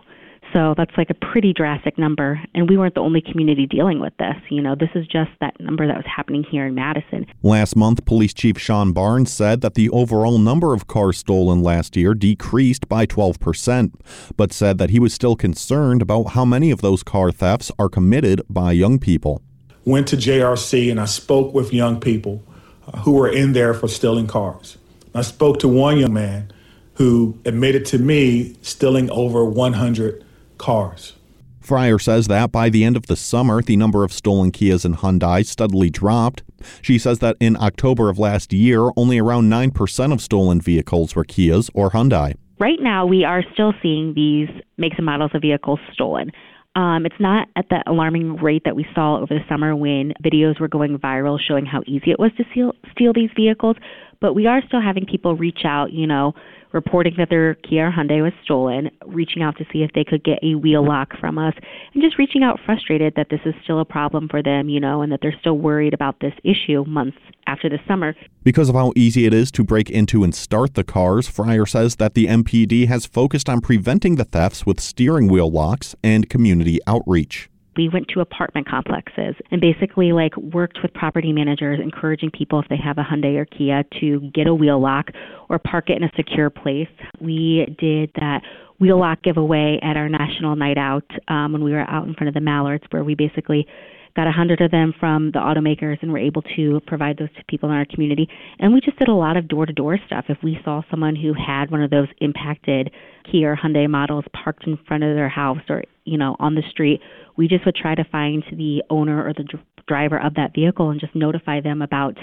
So 0.55 0.73
that's 0.77 0.95
like 0.95 1.09
a 1.09 1.13
pretty 1.13 1.51
drastic 1.51 1.97
number. 1.97 2.41
And 2.53 2.69
we 2.69 2.77
weren't 2.77 2.95
the 2.95 3.01
only 3.01 3.19
community 3.19 3.67
dealing 3.67 3.99
with 3.99 4.13
this. 4.17 4.37
You 4.49 4.61
know, 4.61 4.73
this 4.73 4.89
is 4.95 5.05
just 5.05 5.31
that 5.41 5.59
number 5.59 5.85
that 5.85 5.97
was 5.97 6.05
happening 6.05 6.45
here 6.49 6.65
in 6.65 6.73
Madison. 6.73 7.25
Last 7.43 7.75
month, 7.75 8.05
Police 8.05 8.33
Chief 8.33 8.57
Shon 8.57 8.93
Barnes 8.93 9.33
said 9.33 9.59
that 9.59 9.73
the 9.73 9.89
overall 9.89 10.37
number 10.37 10.73
of 10.73 10.87
cars 10.87 11.17
stolen 11.17 11.61
last 11.61 11.97
year 11.97 12.13
decreased 12.13 12.87
by 12.87 13.05
12%, 13.05 13.91
but 14.37 14.53
said 14.53 14.77
that 14.77 14.91
he 14.91 14.97
was 14.99 15.13
still 15.13 15.35
concerned 15.35 16.01
about 16.01 16.29
how 16.29 16.45
many 16.45 16.71
of 16.71 16.79
those 16.79 17.03
car 17.03 17.33
thefts 17.33 17.69
are 17.77 17.89
committed 17.89 18.41
by 18.49 18.71
young 18.71 18.97
people. 18.97 19.41
Went 19.83 20.07
to 20.07 20.15
JRC 20.15 20.89
and 20.89 21.01
I 21.01 21.05
spoke 21.05 21.53
with 21.53 21.73
young 21.73 21.99
people 21.99 22.41
uh, 22.87 22.99
who 22.99 23.11
were 23.11 23.27
in 23.27 23.51
there 23.51 23.73
for 23.73 23.89
stealing 23.89 24.27
cars. 24.27 24.77
I 25.13 25.21
spoke 25.21 25.59
to 25.59 25.67
one 25.67 25.97
young 25.97 26.13
man 26.13 26.53
who 26.93 27.37
admitted 27.43 27.85
to 27.87 27.99
me 27.99 28.55
stealing 28.61 29.09
over 29.11 29.43
100 29.43 30.24
cars. 30.65 31.13
Fryer 31.59 31.99
says 31.99 32.25
that 32.27 32.51
by 32.51 32.69
the 32.69 32.83
end 32.83 32.97
of 32.97 33.05
the 33.05 33.15
summer, 33.15 33.61
the 33.61 33.77
number 33.77 34.03
of 34.03 34.11
stolen 34.11 34.51
Kias 34.51 34.83
and 34.83 34.97
Hyundai 34.97 35.45
steadily 35.45 35.91
dropped. 35.91 36.41
She 36.81 36.97
says 36.97 37.19
that 37.19 37.37
in 37.39 37.55
October 37.57 38.09
of 38.09 38.17
last 38.17 38.51
year, 38.51 38.89
only 38.97 39.19
around 39.19 39.47
9% 39.47 40.11
of 40.11 40.21
stolen 40.21 40.59
vehicles 40.59 41.15
were 41.15 41.23
Kias 41.23 41.69
or 41.75 41.91
Hyundai. 41.91 42.33
Right 42.59 42.79
now, 42.79 43.05
we 43.05 43.23
are 43.23 43.43
still 43.53 43.73
seeing 43.83 44.15
these 44.15 44.49
makes 44.77 44.97
and 44.97 45.05
models 45.05 45.31
of 45.35 45.43
vehicles 45.43 45.79
stolen. 45.93 46.31
Um, 46.75 47.05
it's 47.05 47.19
not 47.19 47.47
at 47.55 47.69
the 47.69 47.83
alarming 47.85 48.37
rate 48.37 48.63
that 48.65 48.75
we 48.75 48.87
saw 48.95 49.17
over 49.17 49.35
the 49.35 49.45
summer 49.47 49.75
when 49.75 50.13
videos 50.23 50.59
were 50.59 50.67
going 50.67 50.97
viral 50.97 51.37
showing 51.39 51.67
how 51.67 51.83
easy 51.85 52.09
it 52.09 52.19
was 52.19 52.31
to 52.37 52.43
steal, 52.51 52.73
steal 52.91 53.13
these 53.13 53.29
vehicles, 53.35 53.77
But 54.19 54.33
we 54.33 54.47
are 54.47 54.61
still 54.67 54.81
having 54.81 55.05
people 55.05 55.35
reach 55.35 55.61
out, 55.63 55.93
you 55.93 56.07
know, 56.07 56.33
reporting 56.75 57.15
that 57.17 57.29
their 57.29 57.55
Kia 57.55 57.91
Hyundai 57.91 58.21
was 58.21 58.33
stolen, 58.43 58.91
reaching 59.05 59.41
out 59.41 59.57
to 59.57 59.65
see 59.71 59.81
if 59.81 59.91
they 59.93 60.03
could 60.03 60.23
get 60.23 60.37
a 60.43 60.55
wheel 60.55 60.85
lock 60.85 61.17
from 61.19 61.39
us, 61.39 61.53
and 61.93 62.03
just 62.03 62.19
reaching 62.19 62.43
out 62.43 62.59
frustrated 62.65 63.13
that 63.15 63.29
this 63.29 63.39
is 63.45 63.55
still 63.63 63.79
a 63.79 63.85
problem 63.85 64.27
for 64.29 64.43
them, 64.43 64.69
you 64.69 64.79
know, 64.79 65.01
and 65.01 65.11
that 65.11 65.19
they're 65.21 65.35
still 65.39 65.57
worried 65.57 65.93
about 65.93 66.19
this 66.19 66.33
issue 66.43 66.83
months 66.85 67.17
after 67.47 67.69
the 67.69 67.79
summer. 67.87 68.13
Because 68.43 68.69
of 68.69 68.75
how 68.75 68.91
easy 68.95 69.25
it 69.25 69.33
is 69.33 69.51
to 69.53 69.63
break 69.63 69.89
into 69.89 70.23
and 70.23 70.35
start 70.35 70.75
the 70.75 70.83
cars, 70.83 71.27
Fryer 71.27 71.65
says 71.65 71.95
that 71.95 72.13
the 72.13 72.27
MPD 72.27 72.87
has 72.87 73.05
focused 73.05 73.49
on 73.49 73.61
preventing 73.61 74.15
the 74.15 74.25
thefts 74.25 74.65
with 74.65 74.79
steering 74.79 75.27
wheel 75.27 75.49
locks 75.49 75.95
and 76.03 76.29
community 76.29 76.79
outreach 76.85 77.49
we 77.77 77.89
went 77.89 78.07
to 78.09 78.21
apartment 78.21 78.67
complexes 78.67 79.35
and 79.51 79.61
basically 79.61 80.11
like 80.11 80.35
worked 80.37 80.79
with 80.81 80.93
property 80.93 81.33
managers 81.33 81.79
encouraging 81.81 82.31
people 82.31 82.59
if 82.59 82.67
they 82.69 82.77
have 82.77 82.97
a 82.97 83.03
Hyundai 83.03 83.37
or 83.37 83.45
Kia 83.45 83.83
to 83.99 84.31
get 84.33 84.47
a 84.47 84.53
wheel 84.53 84.81
lock 84.81 85.07
or 85.49 85.59
park 85.59 85.89
it 85.89 85.97
in 85.97 86.03
a 86.03 86.11
secure 86.15 86.49
place. 86.49 86.87
We 87.19 87.65
did 87.79 88.11
that 88.15 88.41
wheel 88.79 88.99
lock 88.99 89.21
giveaway 89.23 89.79
at 89.81 89.97
our 89.97 90.09
national 90.09 90.55
night 90.55 90.77
out 90.77 91.09
um, 91.27 91.53
when 91.53 91.63
we 91.63 91.71
were 91.71 91.89
out 91.89 92.07
in 92.07 92.13
front 92.13 92.27
of 92.27 92.33
the 92.33 92.41
Mallards 92.41 92.83
where 92.91 93.03
we 93.03 93.15
basically 93.15 93.67
got 94.15 94.27
a 94.27 94.31
hundred 94.31 94.61
of 94.61 94.71
them 94.71 94.93
from 94.99 95.31
the 95.31 95.39
automakers 95.39 95.97
and 96.01 96.11
were 96.11 96.17
able 96.17 96.41
to 96.55 96.79
provide 96.87 97.17
those 97.17 97.33
to 97.37 97.43
people 97.49 97.69
in 97.69 97.75
our 97.75 97.85
community. 97.85 98.27
And 98.59 98.73
we 98.73 98.79
just 98.79 98.97
did 98.97 99.09
a 99.09 99.13
lot 99.13 99.35
of 99.35 99.47
door 99.47 99.65
to 99.65 99.73
door 99.73 99.99
stuff. 100.07 100.25
If 100.29 100.37
we 100.41 100.57
saw 100.63 100.81
someone 100.89 101.15
who 101.15 101.33
had 101.33 101.69
one 101.69 101.83
of 101.83 101.89
those 101.89 102.07
impacted 102.21 102.91
Kia 103.29 103.51
or 103.51 103.57
Hyundai 103.57 103.89
models 103.89 104.23
parked 104.31 104.65
in 104.67 104.77
front 104.87 105.03
of 105.03 105.15
their 105.15 105.29
house 105.29 105.59
or, 105.67 105.83
you 106.05 106.17
know, 106.17 106.37
on 106.39 106.55
the 106.55 106.63
street, 106.71 107.01
we 107.37 107.47
just 107.47 107.65
would 107.65 107.75
try 107.75 107.95
to 107.95 108.03
find 108.03 108.43
the 108.51 108.83
owner 108.89 109.25
or 109.25 109.33
the 109.33 109.43
dr- 109.43 109.63
driver 109.87 110.19
of 110.19 110.35
that 110.35 110.53
vehicle 110.53 110.89
and 110.89 110.99
just 110.99 111.15
notify 111.15 111.61
them 111.61 111.81
about 111.81 112.17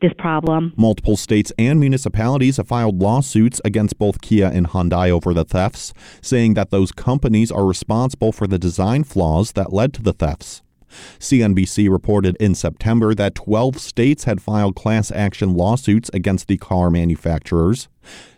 this 0.00 0.12
problem. 0.18 0.72
Multiple 0.76 1.16
states 1.16 1.52
and 1.58 1.80
municipalities 1.80 2.58
have 2.58 2.68
filed 2.68 3.00
lawsuits 3.00 3.60
against 3.64 3.98
both 3.98 4.20
Kia 4.20 4.50
and 4.52 4.68
Hyundai 4.68 5.10
over 5.10 5.32
the 5.32 5.44
thefts, 5.44 5.94
saying 6.20 6.54
that 6.54 6.70
those 6.70 6.92
companies 6.92 7.50
are 7.50 7.64
responsible 7.64 8.32
for 8.32 8.46
the 8.46 8.58
design 8.58 9.04
flaws 9.04 9.52
that 9.52 9.72
led 9.72 9.94
to 9.94 10.02
the 10.02 10.12
thefts. 10.12 10.63
CNBC 11.18 11.90
reported 11.90 12.36
in 12.38 12.54
September 12.54 13.14
that 13.14 13.34
12 13.34 13.78
states 13.78 14.24
had 14.24 14.40
filed 14.40 14.76
class 14.76 15.10
action 15.10 15.54
lawsuits 15.54 16.10
against 16.12 16.48
the 16.48 16.56
car 16.56 16.90
manufacturers. 16.90 17.88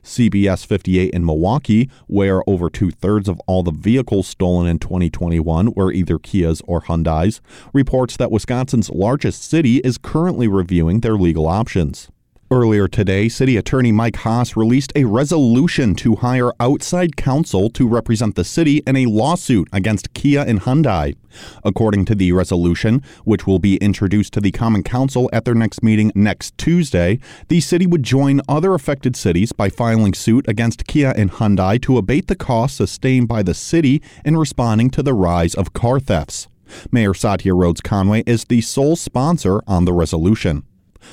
CBS 0.03 0.65
58 0.65 1.13
in 1.13 1.25
Milwaukee, 1.25 1.91
where 2.07 2.43
over 2.49 2.71
two 2.71 2.91
thirds 2.91 3.29
of 3.29 3.41
all 3.47 3.63
the 3.63 3.73
vehicles 3.73 4.29
stolen 4.29 4.69
in 4.69 4.79
2021 4.79 5.73
were 5.75 5.93
either 5.93 6.19
Kias 6.19 6.63
or 6.67 6.83
Hyundais, 6.83 7.41
reports 7.73 8.17
that 8.17 8.31
Wisconsin's 8.31 8.91
largest 8.91 9.43
city 9.43 9.79
is 9.79 9.99
currently 9.99 10.47
reviewing 10.47 11.01
their 11.01 11.17
legal 11.17 11.47
options. 11.47 12.09
Earlier 12.49 12.87
today, 12.87 13.29
City 13.29 13.57
Attorney 13.57 13.91
Mike 13.91 14.15
Haas 14.15 14.57
released 14.57 14.93
a 14.95 15.03
resolution 15.03 15.97
to 15.97 16.15
hire 16.15 16.53
outside 16.61 17.17
counsel 17.17 17.69
to 17.71 17.89
represent 17.89 18.37
the 18.37 18.45
city 18.45 18.85
in 18.87 18.95
a 18.95 19.07
lawsuit 19.07 19.69
against 19.73 20.15
Kia 20.15 20.45
and 20.47 20.61
Hyundai. 20.61 21.17
According 21.65 22.05
to 22.05 22.15
the 22.15 22.31
resolution, 22.31 23.03
which 23.25 23.49
will 23.49 23.59
be 23.59 23.79
introduced 23.79 24.33
to 24.35 24.41
the 24.41 24.53
Common 24.53 24.85
Council 24.85 25.29
at 25.33 25.45
their 25.45 25.57
next 25.57 25.83
meeting 25.83 26.13
next 26.15 26.57
Tuesday, 26.57 27.19
the 27.49 27.61
city 27.61 27.85
would 27.85 28.05
join 28.05 28.41
other 28.49 28.75
affected 28.75 29.17
cities 29.17 29.51
by 29.51 29.69
filing 29.69 30.15
suit 30.15 30.47
against 30.47 30.87
Kia 30.87 31.15
and 31.17 31.33
Hyundai 31.33 31.83
to 31.83 31.99
abate 31.99 32.29
the 32.29 32.37
costs 32.37 32.77
sustained 32.77 33.27
by 33.27 33.43
the 33.43 33.55
city 33.55 34.01
in 34.25 34.37
responding 34.37 34.91
to 34.91 35.03
the 35.03 35.15
rise 35.15 35.57
of 35.57 35.73
car 35.73 35.99
thefts. 35.99 36.47
Mayor 36.93 37.13
Satya 37.13 37.55
Rhodes 37.55 37.81
Conway 37.81 38.23
is 38.25 38.45
the 38.45 38.61
sole 38.61 38.95
sponsor 38.95 39.63
on 39.67 39.85
the 39.85 39.93
resolution. 39.93 40.63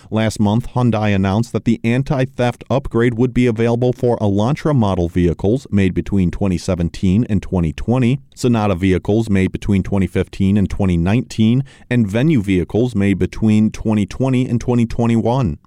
Last 0.09 0.39
month, 0.39 0.69
Hyundai 0.69 1.15
announced 1.15 1.53
that 1.53 1.65
the 1.65 1.79
anti 1.83 2.25
theft 2.25 2.63
upgrade 2.69 3.15
would 3.15 3.33
be 3.33 3.47
available 3.47 3.93
for 3.93 4.17
Elantra 4.17 4.75
model 4.75 5.09
vehicles 5.09 5.67
made 5.71 5.93
between 5.93 6.31
2017 6.31 7.25
and 7.29 7.41
2020, 7.41 8.19
Sonata 8.35 8.75
vehicles 8.75 9.29
made 9.29 9.51
between 9.51 9.83
2015 9.83 10.57
and 10.57 10.69
2019, 10.69 11.63
and 11.89 12.07
Venue 12.07 12.41
vehicles 12.41 12.95
made 12.95 13.17
between 13.19 13.71
2020 13.71 14.47
and 14.47 14.59
2021. 14.59 15.57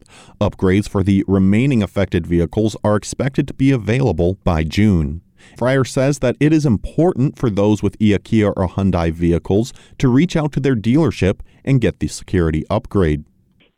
Upgrades 0.41 0.89
for 0.89 1.03
the 1.03 1.25
remaining 1.27 1.83
affected 1.83 2.27
vehicles 2.27 2.77
are 2.85 2.97
expected 2.97 3.49
to 3.49 3.55
be 3.55 3.71
available 3.71 4.35
by 4.45 4.65
June. 4.65 5.23
Fryer 5.57 5.85
says 5.85 6.19
that 6.21 6.37
it 6.41 6.53
is 6.53 6.67
important 6.67 7.39
for 7.39 7.51
those 7.51 7.83
with 7.83 7.99
Kia 7.99 8.51
or 8.51 8.69
Hyundai 8.69 9.13
vehicles 9.13 9.73
to 9.99 10.09
reach 10.09 10.37
out 10.37 10.53
to 10.53 10.61
their 10.61 10.77
dealership 10.77 11.41
and 11.65 11.81
get 11.81 12.01
the 12.01 12.09
security 12.09 12.65
upgrade 12.69 13.25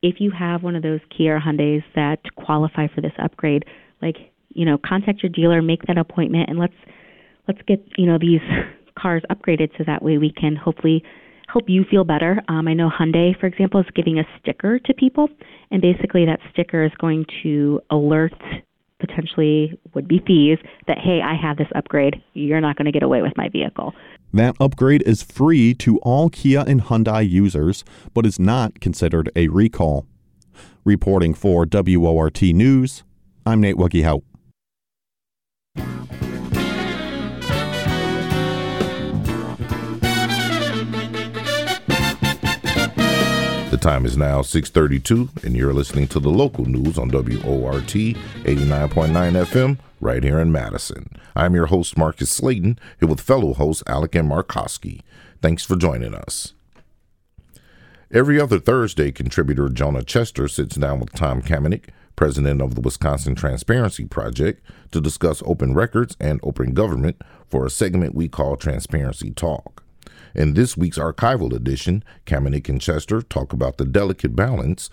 if 0.03 0.17
you 0.21 0.31
have 0.31 0.63
one 0.63 0.77
of 0.77 0.83
those 0.83 1.01
Kia 1.17 1.37
or 1.37 1.41
Hyundais 1.41 1.83
that 1.95 2.21
qualify 2.37 2.87
for 2.95 3.01
this 3.01 3.13
upgrade, 3.23 3.65
like 4.01 4.17
you 4.51 4.65
know, 4.65 4.79
contact 4.79 5.23
your 5.23 5.31
dealer, 5.31 5.63
make 5.63 5.83
that 5.87 5.99
appointment, 5.99 6.49
and 6.49 6.59
let's 6.59 6.75
let's 7.47 7.61
get 7.67 7.85
you 7.97 8.07
know 8.07 8.19
these 8.21 8.41
cars 8.99 9.23
upgraded 9.31 9.71
so 9.77 9.85
that 9.87 10.03
way 10.03 10.19
we 10.19 10.33
can 10.33 10.57
hopefully 10.57 11.03
help 11.49 11.65
you 11.69 11.85
feel 11.91 12.05
better. 12.05 12.43
Um, 12.49 12.69
I 12.69 12.75
know 12.75 12.91
Hyundai, 12.91 13.39
for 13.39 13.47
example, 13.47 13.81
is 13.81 13.87
giving 13.95 14.19
a 14.19 14.25
sticker 14.41 14.79
to 14.79 14.95
people, 14.95 15.29
and 15.71 15.81
basically 15.81 16.27
that 16.27 16.41
sticker 16.53 16.85
is 16.85 16.93
going 16.99 17.25
to 17.43 17.81
alert 17.91 18.35
potentially 19.01 19.79
would 19.95 20.09
be 20.09 20.21
thieves 20.27 20.61
that 20.87 20.99
hey, 20.99 21.21
I 21.25 21.35
have 21.41 21.57
this 21.57 21.69
upgrade. 21.75 22.17
You're 22.35 22.61
not 22.61 22.77
going 22.77 22.87
to 22.87 22.93
get 22.93 23.03
away 23.03 23.23
with 23.23 23.33
my 23.37 23.49
vehicle. 23.49 23.95
That 24.33 24.57
upgrade 24.61 25.03
is 25.07 25.23
free 25.23 25.73
to 25.75 25.99
all 26.01 26.29
Kia 26.29 26.63
and 26.67 26.83
Hyundai 26.83 27.29
users, 27.29 27.83
but 28.13 28.27
is 28.27 28.39
not 28.39 28.81
considered 28.81 29.31
a 29.35 29.49
recall. 29.49 30.07
Reporting 30.85 31.33
for 31.33 31.67
WORT 31.71 32.43
News, 32.43 33.05
I'm 33.47 33.61
Nate 33.61 33.77
Wuggyhout. 33.77 34.23
Time 43.89 44.05
is 44.05 44.19
now 44.19 44.43
6:32 44.43 45.31
and 45.43 45.57
you're 45.57 45.73
listening 45.73 46.07
to 46.09 46.21
the 46.21 46.29
local 46.29 46.67
news 46.67 46.99
on 46.99 47.09
WORT 47.09 47.87
89.9 48.45 49.47
FM 49.47 49.79
right 49.99 50.23
here 50.23 50.39
in 50.39 50.53
Madison. 50.53 51.09
I'm 51.35 51.55
your 51.55 51.69
host, 51.69 51.97
Marcus 51.97 52.31
Slayton, 52.31 52.79
here 53.01 53.09
with 53.09 53.23
fellow 53.23 53.55
host 53.55 53.83
Alec 53.87 54.15
and 54.15 54.31
Markowski. 54.31 55.01
Thanks 55.41 55.65
for 55.65 55.75
joining 55.75 56.15
us. 56.15 56.53
Every 58.13 58.39
other 58.39 58.59
Thursday, 58.59 59.11
contributor 59.11 59.71
Jonah 59.71 60.05
Chester 60.05 60.49
sits 60.49 60.77
down 60.77 61.01
with 61.01 61.15
Tom 61.15 61.41
Kamenick, 61.41 61.85
president 62.15 62.61
of 62.61 62.75
the 62.75 62.83
Wisconsin 62.83 63.35
Transparency 63.35 64.05
Project, 64.05 64.63
to 64.91 65.01
discuss 65.01 65.43
open 65.47 65.73
records 65.73 66.15
and 66.21 66.41
open 66.43 66.75
government 66.75 67.23
for 67.47 67.65
a 67.65 67.71
segment 67.71 68.15
we 68.15 68.29
call 68.29 68.59
Transparency 68.59 69.31
Talk. 69.31 69.83
In 70.39 70.55
this 70.55 70.77
week's 70.77 70.99
archival 70.99 71.53
edition, 71.53 72.05
Kamenick 72.25 72.69
and 72.69 72.81
Chester 72.81 73.23
talk 73.23 73.53
about 73.53 73.77
the 73.77 73.85
delicate 73.85 74.37
balance 74.37 74.89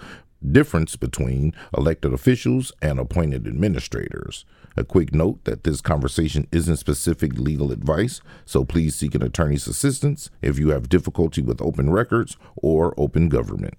difference 0.52 0.96
between 0.96 1.54
elected 1.78 2.14
officials 2.14 2.72
and 2.82 3.00
appointed 3.00 3.46
administrators. 3.46 4.44
A 4.76 4.84
quick 4.84 5.14
note 5.14 5.44
that 5.44 5.64
this 5.64 5.82
conversation 5.82 6.48
isn't 6.52 6.78
specific 6.78 7.34
legal 7.38 7.72
advice, 7.72 8.22
so 8.44 8.66
please 8.66 8.96
seek 8.96 9.14
an 9.14 9.22
attorney's 9.22 9.68
assistance 9.68 10.32
if 10.42 10.58
you 10.58 10.70
have 10.70 10.90
difficulty 10.90 11.44
with 11.44 11.62
open 11.62 11.92
records 11.92 12.38
or 12.56 12.96
open 12.98 13.30
government. 13.30 13.76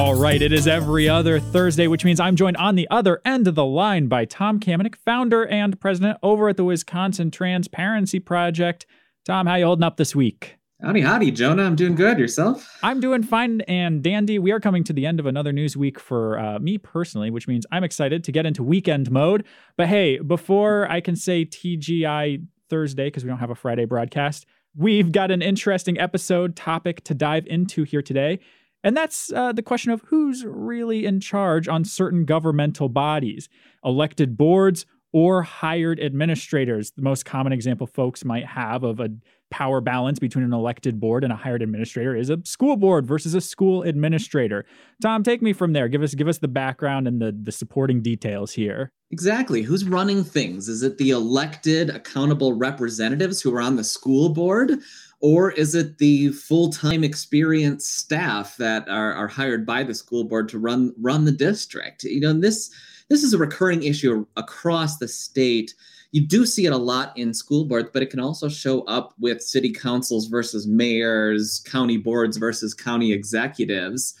All 0.00 0.14
right, 0.14 0.40
it 0.40 0.50
is 0.50 0.66
every 0.66 1.10
other 1.10 1.38
Thursday, 1.38 1.86
which 1.86 2.06
means 2.06 2.20
I'm 2.20 2.34
joined 2.34 2.56
on 2.56 2.74
the 2.74 2.88
other 2.90 3.20
end 3.22 3.46
of 3.46 3.54
the 3.54 3.66
line 3.66 4.06
by 4.06 4.24
Tom 4.24 4.58
Kamenick, 4.58 4.96
founder 4.96 5.46
and 5.46 5.78
president 5.78 6.16
over 6.22 6.48
at 6.48 6.56
the 6.56 6.64
Wisconsin 6.64 7.30
Transparency 7.30 8.18
Project. 8.18 8.86
Tom, 9.26 9.46
how 9.46 9.56
you 9.56 9.66
holding 9.66 9.84
up 9.84 9.98
this 9.98 10.16
week? 10.16 10.56
Howdy, 10.82 11.02
howdy, 11.02 11.30
Jonah. 11.30 11.64
I'm 11.64 11.76
doing 11.76 11.96
good. 11.96 12.18
Yourself? 12.18 12.78
I'm 12.82 12.98
doing 12.98 13.22
fine 13.22 13.60
and 13.68 14.02
dandy. 14.02 14.38
We 14.38 14.52
are 14.52 14.58
coming 14.58 14.84
to 14.84 14.94
the 14.94 15.04
end 15.04 15.20
of 15.20 15.26
another 15.26 15.52
news 15.52 15.76
week 15.76 16.00
for 16.00 16.38
uh, 16.38 16.58
me 16.58 16.78
personally, 16.78 17.30
which 17.30 17.46
means 17.46 17.66
I'm 17.70 17.84
excited 17.84 18.24
to 18.24 18.32
get 18.32 18.46
into 18.46 18.62
weekend 18.62 19.10
mode. 19.10 19.44
But 19.76 19.88
hey, 19.88 20.18
before 20.18 20.90
I 20.90 21.02
can 21.02 21.14
say 21.14 21.44
TGI 21.44 22.46
Thursday, 22.70 23.08
because 23.08 23.22
we 23.22 23.28
don't 23.28 23.38
have 23.38 23.50
a 23.50 23.54
Friday 23.54 23.84
broadcast, 23.84 24.46
we've 24.74 25.12
got 25.12 25.30
an 25.30 25.42
interesting 25.42 26.00
episode 26.00 26.56
topic 26.56 27.04
to 27.04 27.12
dive 27.12 27.46
into 27.46 27.82
here 27.82 28.00
today. 28.00 28.40
And 28.82 28.96
that's 28.96 29.32
uh, 29.32 29.52
the 29.52 29.62
question 29.62 29.92
of 29.92 30.02
who's 30.06 30.44
really 30.44 31.04
in 31.04 31.20
charge 31.20 31.68
on 31.68 31.84
certain 31.84 32.24
governmental 32.24 32.88
bodies, 32.88 33.48
elected 33.84 34.36
boards 34.36 34.86
or 35.12 35.42
hired 35.42 36.00
administrators. 36.00 36.92
The 36.92 37.02
most 37.02 37.24
common 37.24 37.52
example 37.52 37.86
folks 37.86 38.24
might 38.24 38.46
have 38.46 38.84
of 38.84 39.00
a 39.00 39.10
power 39.50 39.80
balance 39.80 40.20
between 40.20 40.44
an 40.44 40.52
elected 40.52 41.00
board 41.00 41.24
and 41.24 41.32
a 41.32 41.36
hired 41.36 41.60
administrator 41.60 42.14
is 42.14 42.30
a 42.30 42.38
school 42.44 42.76
board 42.76 43.04
versus 43.06 43.34
a 43.34 43.40
school 43.40 43.82
administrator. 43.82 44.64
Tom, 45.02 45.24
take 45.24 45.42
me 45.42 45.52
from 45.52 45.72
there. 45.72 45.88
Give 45.88 46.02
us 46.02 46.14
give 46.14 46.28
us 46.28 46.38
the 46.38 46.48
background 46.48 47.08
and 47.08 47.20
the 47.20 47.36
the 47.42 47.52
supporting 47.52 48.00
details 48.00 48.52
here. 48.52 48.92
Exactly. 49.10 49.62
Who's 49.62 49.84
running 49.84 50.22
things? 50.22 50.68
Is 50.68 50.84
it 50.84 50.98
the 50.98 51.10
elected 51.10 51.90
accountable 51.90 52.52
representatives 52.52 53.40
who 53.40 53.52
are 53.54 53.60
on 53.60 53.74
the 53.74 53.82
school 53.82 54.28
board? 54.28 54.78
Or 55.20 55.50
is 55.52 55.74
it 55.74 55.98
the 55.98 56.30
full-time 56.30 57.04
experienced 57.04 57.98
staff 57.98 58.56
that 58.56 58.88
are, 58.88 59.12
are 59.12 59.28
hired 59.28 59.66
by 59.66 59.82
the 59.82 59.94
school 59.94 60.24
board 60.24 60.48
to 60.48 60.58
run 60.58 60.94
run 60.98 61.24
the 61.24 61.32
district? 61.32 62.04
You 62.04 62.20
know, 62.20 62.32
this 62.32 62.70
this 63.08 63.22
is 63.22 63.34
a 63.34 63.38
recurring 63.38 63.82
issue 63.82 64.24
across 64.36 64.96
the 64.96 65.08
state 65.08 65.74
you 66.12 66.26
do 66.26 66.44
see 66.44 66.66
it 66.66 66.72
a 66.72 66.76
lot 66.76 67.16
in 67.16 67.32
school 67.32 67.64
boards, 67.64 67.90
but 67.92 68.02
it 68.02 68.10
can 68.10 68.20
also 68.20 68.48
show 68.48 68.82
up 68.82 69.14
with 69.20 69.42
city 69.42 69.72
councils 69.72 70.26
versus 70.26 70.66
mayors, 70.66 71.60
county 71.60 71.96
boards 71.96 72.36
versus 72.36 72.74
county 72.74 73.12
executives. 73.12 74.14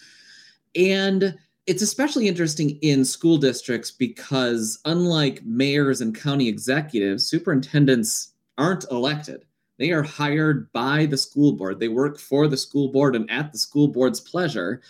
And 0.76 1.36
it's 1.66 1.82
especially 1.82 2.28
interesting 2.28 2.78
in 2.80 3.04
school 3.04 3.38
districts 3.38 3.90
because, 3.90 4.78
unlike 4.84 5.42
mayors 5.44 6.00
and 6.00 6.14
county 6.14 6.48
executives, 6.48 7.26
superintendents 7.26 8.32
aren't 8.56 8.84
elected. 8.90 9.44
They 9.80 9.92
are 9.92 10.02
hired 10.02 10.70
by 10.72 11.06
the 11.06 11.16
school 11.16 11.54
board. 11.54 11.80
They 11.80 11.88
work 11.88 12.18
for 12.18 12.46
the 12.46 12.56
school 12.58 12.92
board 12.92 13.16
and 13.16 13.28
at 13.30 13.50
the 13.50 13.58
school 13.58 13.88
board's 13.88 14.20
pleasure. 14.20 14.82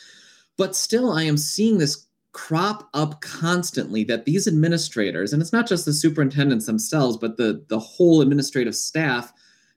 But 0.57 0.75
still, 0.75 1.13
I 1.13 1.23
am 1.23 1.37
seeing 1.37 1.79
this 1.79 2.09
crop 2.33 2.89
up 2.93 3.21
constantly 3.21 4.03
that 4.05 4.25
these 4.25 4.47
administrators 4.47 5.33
and 5.33 5.43
it's 5.43 5.53
not 5.53 5.67
just 5.67 5.85
the 5.85 5.93
superintendents 5.93 6.65
themselves 6.65 7.17
but 7.17 7.37
the 7.37 7.65
the 7.67 7.79
whole 7.81 8.21
administrative 8.21 8.77
staff 8.77 9.33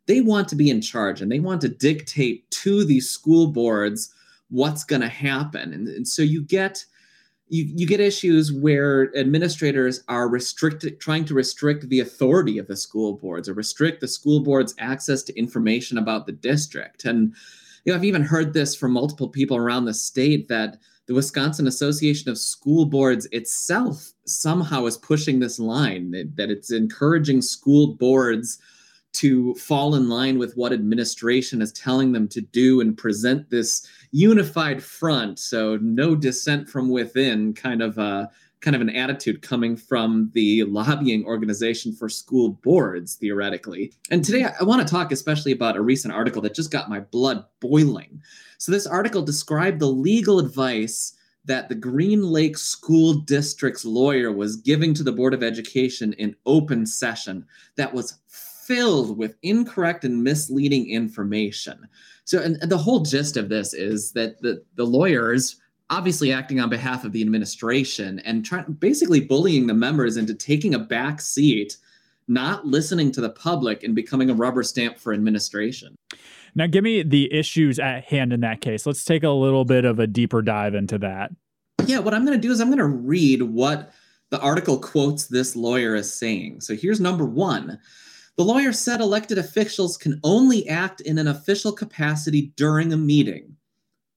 they 0.05 0.21
want 0.21 0.47
to 0.47 0.55
be 0.55 0.69
in 0.69 0.79
charge 0.79 1.19
and 1.19 1.31
they 1.31 1.39
want 1.39 1.59
to 1.59 1.67
dictate 1.67 2.47
to 2.51 2.85
these 2.85 3.09
school 3.09 3.47
boards 3.47 4.13
what's 4.51 4.83
going 4.83 5.01
to 5.01 5.07
happen 5.07 5.73
and, 5.73 5.87
and 5.87 6.07
so 6.07 6.21
you 6.21 6.43
get 6.43 6.85
you, 7.53 7.71
you 7.75 7.85
get 7.85 7.99
issues 7.99 8.51
where 8.51 9.15
administrators 9.15 10.03
are 10.07 10.27
restricted 10.27 10.99
trying 10.99 11.23
to 11.25 11.35
restrict 11.35 11.87
the 11.87 11.99
authority 11.99 12.57
of 12.57 12.65
the 12.65 12.75
school 12.75 13.13
boards 13.13 13.47
or 13.47 13.53
restrict 13.53 14.01
the 14.01 14.07
school 14.07 14.39
board's 14.39 14.73
access 14.79 15.21
to 15.21 15.37
information 15.37 15.99
about 15.99 16.25
the 16.25 16.31
district. 16.31 17.05
And 17.05 17.35
you 17.85 17.91
know 17.91 17.97
i've 17.97 18.05
even 18.05 18.23
heard 18.23 18.53
this 18.53 18.75
from 18.75 18.93
multiple 18.93 19.27
people 19.27 19.57
around 19.57 19.85
the 19.85 19.93
state 19.93 20.47
that 20.47 20.77
the 21.05 21.13
Wisconsin 21.13 21.67
Association 21.67 22.31
of 22.31 22.37
School 22.37 22.85
Boards 22.85 23.27
itself 23.33 24.13
somehow 24.25 24.85
is 24.85 24.95
pushing 24.97 25.39
this 25.39 25.59
line 25.59 26.11
that 26.35 26.49
it's 26.49 26.71
encouraging 26.71 27.41
school 27.41 27.95
boards 27.95 28.57
to 29.13 29.53
fall 29.55 29.95
in 29.95 30.09
line 30.09 30.37
with 30.37 30.55
what 30.55 30.73
administration 30.73 31.61
is 31.61 31.71
telling 31.71 32.11
them 32.11 32.27
to 32.27 32.41
do 32.41 32.81
and 32.81 32.97
present 32.97 33.49
this 33.49 33.87
unified 34.11 34.83
front. 34.83 35.39
So 35.39 35.77
no 35.81 36.15
dissent 36.15 36.67
from 36.67 36.89
within 36.89 37.53
kind 37.53 37.81
of 37.81 37.97
a 37.97 38.29
kind 38.61 38.75
of 38.75 38.81
an 38.81 38.89
attitude 38.89 39.41
coming 39.41 39.75
from 39.75 40.31
the 40.33 40.63
lobbying 40.63 41.25
organization 41.25 41.93
for 41.93 42.07
school 42.07 42.49
boards 42.63 43.15
theoretically. 43.15 43.91
And 44.09 44.23
today 44.23 44.45
I 44.45 44.63
want 44.63 44.85
to 44.85 44.91
talk 44.91 45.11
especially 45.11 45.51
about 45.51 45.75
a 45.75 45.81
recent 45.81 46.13
article 46.13 46.41
that 46.43 46.55
just 46.55 46.71
got 46.71 46.89
my 46.89 47.01
blood 47.01 47.43
boiling. 47.59 48.21
So, 48.57 48.71
this 48.71 48.87
article 48.87 49.21
described 49.21 49.79
the 49.79 49.87
legal 49.87 50.39
advice 50.39 51.13
that 51.45 51.67
the 51.67 51.75
Green 51.75 52.23
Lake 52.23 52.57
School 52.57 53.15
District's 53.15 53.83
lawyer 53.83 54.31
was 54.31 54.55
giving 54.55 54.93
to 54.93 55.03
the 55.03 55.11
Board 55.11 55.33
of 55.33 55.43
Education 55.43 56.13
in 56.13 56.35
open 56.45 56.85
session 56.85 57.45
that 57.75 57.93
was 57.93 58.17
filled 58.65 59.17
with 59.17 59.35
incorrect 59.41 60.03
and 60.03 60.23
misleading 60.23 60.89
information. 60.89 61.87
So, 62.25 62.41
and, 62.41 62.57
and 62.61 62.71
the 62.71 62.77
whole 62.77 63.01
gist 63.01 63.37
of 63.37 63.49
this 63.49 63.73
is 63.73 64.11
that 64.13 64.41
the, 64.41 64.63
the 64.75 64.85
lawyers 64.85 65.57
obviously 65.89 66.31
acting 66.31 66.59
on 66.59 66.69
behalf 66.69 67.03
of 67.03 67.11
the 67.11 67.21
administration 67.21 68.19
and 68.19 68.45
trying 68.45 68.65
basically 68.73 69.19
bullying 69.19 69.67
the 69.67 69.73
members 69.73 70.17
into 70.17 70.33
taking 70.33 70.73
a 70.73 70.79
back 70.79 71.21
seat, 71.21 71.77
not 72.27 72.65
listening 72.65 73.11
to 73.11 73.21
the 73.21 73.29
public 73.29 73.83
and 73.83 73.93
becoming 73.93 74.29
a 74.29 74.33
rubber 74.33 74.63
stamp 74.63 74.97
for 74.97 75.13
administration. 75.13 75.95
Now, 76.55 76.67
give 76.67 76.83
me 76.83 77.03
the 77.03 77.33
issues 77.33 77.79
at 77.79 78.05
hand 78.05 78.31
in 78.31 78.41
that 78.41 78.61
case. 78.61 78.85
Let's 78.85 79.03
take 79.03 79.23
a 79.23 79.29
little 79.29 79.65
bit 79.65 79.85
of 79.85 79.99
a 79.99 80.07
deeper 80.07 80.41
dive 80.41 80.75
into 80.75 80.97
that. 80.99 81.31
Yeah, 81.85 81.99
what 81.99 82.13
I'm 82.13 82.25
going 82.25 82.39
to 82.39 82.47
do 82.47 82.51
is 82.51 82.61
I'm 82.61 82.69
going 82.69 82.77
to 82.77 82.85
read 82.85 83.41
what 83.41 83.91
the 84.29 84.39
article 84.39 84.79
quotes 84.79 85.27
this 85.27 85.55
lawyer 85.55 85.95
as 85.95 86.13
saying. 86.13 86.61
So 86.61 86.75
here's 86.75 86.99
number 86.99 87.25
one. 87.25 87.79
The 88.37 88.43
lawyer 88.43 88.73
said 88.73 88.99
elected 88.99 89.37
officials 89.37 89.95
can 89.95 90.19
only 90.23 90.67
act 90.67 91.01
in 91.01 91.17
an 91.17 91.27
official 91.27 91.71
capacity 91.71 92.51
during 92.55 92.91
a 92.91 92.97
meeting. 92.97 93.55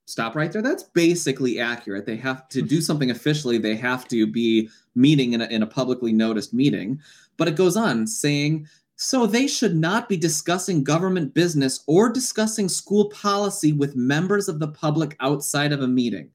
Stop 0.07 0.37
right 0.37 0.51
there. 0.51 0.63
That's 0.63 0.85
basically 0.85 1.59
accurate. 1.59 2.07
They 2.07 2.17
have 2.17 2.49
to 2.51 2.63
do 2.63 2.77
hmm. 2.77 2.83
something 2.83 3.11
officially, 3.11 3.59
they 3.59 3.77
have 3.77 4.07
to 4.09 4.27
be 4.27 4.71
meeting 4.95 5.33
in 5.33 5.43
a, 5.43 5.47
in 5.47 5.63
a 5.63 5.67
publicly 5.67 6.13
noticed 6.13 6.55
meeting. 6.55 7.01
But 7.37 7.49
it 7.49 7.57
goes 7.57 7.77
on 7.77 8.07
saying 8.07 8.69
so 8.97 9.27
they 9.27 9.47
should 9.47 9.77
not 9.77 10.09
be 10.09 10.17
discussing 10.17 10.83
government 10.83 11.35
business 11.35 11.85
or 11.87 12.09
discussing 12.09 12.69
school 12.69 13.11
policy 13.11 13.73
with 13.73 13.95
members 13.95 14.49
of 14.49 14.59
the 14.59 14.69
public 14.69 15.17
outside 15.21 15.73
of 15.73 15.83
a 15.83 15.89
meeting. 15.89 16.31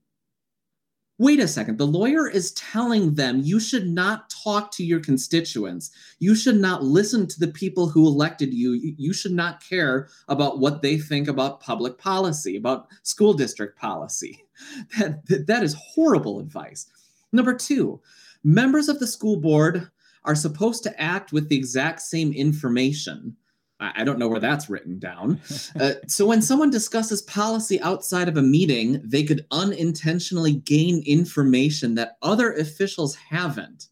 Wait 1.22 1.40
a 1.40 1.48
second. 1.48 1.78
The 1.78 1.86
lawyer 1.86 2.28
is 2.28 2.52
telling 2.54 3.14
them 3.14 3.42
you 3.44 3.60
should 3.60 3.88
not 3.88 4.28
talk 4.44 4.72
to 4.72 4.84
your 4.84 5.00
constituents. 5.00 5.92
You 6.18 6.34
should 6.34 6.56
not 6.56 6.84
listen 6.84 7.28
to 7.28 7.40
the 7.40 7.50
people 7.50 7.88
who 7.88 8.08
elected 8.08 8.52
you. 8.56 8.72
You 8.98 9.14
should 9.14 9.34
not 9.34 9.64
care 9.64 10.10
about 10.30 10.58
what 10.58 10.82
they 10.82 10.98
think 10.98 11.28
about 11.28 11.60
public 11.60 12.00
policy, 12.00 12.58
about 12.58 12.88
school 13.04 13.34
district 13.34 13.78
policy. 13.78 14.44
That, 14.98 15.26
that, 15.28 15.48
that 15.48 15.64
is 15.64 15.76
horrible 15.76 16.40
advice. 16.40 16.86
Number 17.32 17.54
two, 17.56 18.00
members 18.44 18.90
of 18.90 19.00
the 19.00 19.08
school 19.08 19.38
board 19.38 19.90
are 20.24 20.36
supposed 20.36 20.84
to 20.84 21.02
act 21.02 21.32
with 21.32 21.50
the 21.50 21.56
exact 21.56 22.02
same 22.02 22.32
information. 22.32 23.36
I, 23.82 24.04
don't 24.04 24.20
know 24.20 24.28
where 24.28 24.40
that's 24.40 24.70
written 24.70 25.00
down. 25.00 25.42
Uh, 25.80 25.94
so 26.08 26.26
when 26.26 26.42
someone 26.42 26.70
discusses 26.70 27.24
policy 27.24 27.82
outside 27.82 28.28
of 28.28 28.38
a 28.38 28.42
meeting, 28.42 29.02
they 29.04 29.24
could 29.24 29.46
unintentionally 29.52 30.54
gain 30.54 31.04
information 31.08 31.96
that 31.96 32.18
other 32.22 32.54
officials 32.54 33.16
haven't. 33.16 33.88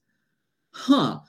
Huh 0.71 1.19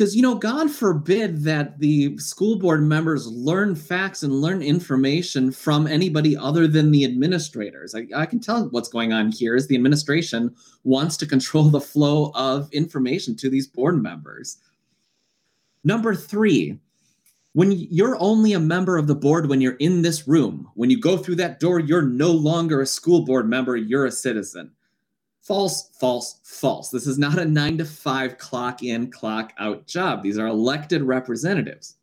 because 0.00 0.16
you 0.16 0.22
know 0.22 0.34
god 0.34 0.70
forbid 0.70 1.42
that 1.44 1.78
the 1.78 2.16
school 2.16 2.58
board 2.58 2.82
members 2.82 3.26
learn 3.26 3.74
facts 3.74 4.22
and 4.22 4.40
learn 4.40 4.62
information 4.62 5.52
from 5.52 5.86
anybody 5.86 6.34
other 6.34 6.66
than 6.66 6.90
the 6.90 7.04
administrators 7.04 7.94
I, 7.94 8.06
I, 8.16 8.24
can 8.24 8.40
tell 8.40 8.68
what's 8.70 8.88
going 8.88 9.12
on 9.12 9.30
here 9.30 9.54
is 9.54 9.66
the 9.66 9.74
administration 9.74 10.54
wants 10.84 11.18
to 11.18 11.26
control 11.26 11.64
the 11.64 11.82
flow 11.82 12.32
of 12.34 12.72
information 12.72 13.36
to 13.36 13.50
these 13.50 13.66
board 13.66 14.02
members 14.02 14.56
number 15.84 16.14
three 16.14 16.78
when 17.52 17.72
you're 17.72 18.16
only 18.20 18.52
a 18.52 18.60
member 18.60 18.96
of 18.96 19.06
the 19.06 19.14
board 19.14 19.48
when 19.48 19.60
you're 19.60 19.74
in 19.74 20.02
this 20.02 20.28
room 20.28 20.68
when 20.74 20.90
you 20.90 21.00
go 21.00 21.16
through 21.16 21.36
that 21.36 21.60
door 21.60 21.80
you're 21.80 22.02
no 22.02 22.30
longer 22.30 22.80
a 22.80 22.86
school 22.86 23.24
board 23.24 23.48
member 23.48 23.76
you're 23.76 24.06
a 24.06 24.12
citizen 24.12 24.70
False, 25.50 25.90
false, 25.98 26.38
false. 26.44 26.90
This 26.90 27.06
is 27.06 27.18
not 27.18 27.38
a 27.38 27.44
nine 27.44 27.78
to 27.78 27.84
five 27.84 28.38
clock 28.38 28.82
in, 28.82 29.10
clock 29.10 29.52
out 29.58 29.86
job. 29.86 30.22
These 30.22 30.38
are 30.38 30.46
elected 30.46 31.02
representatives. 31.02 31.96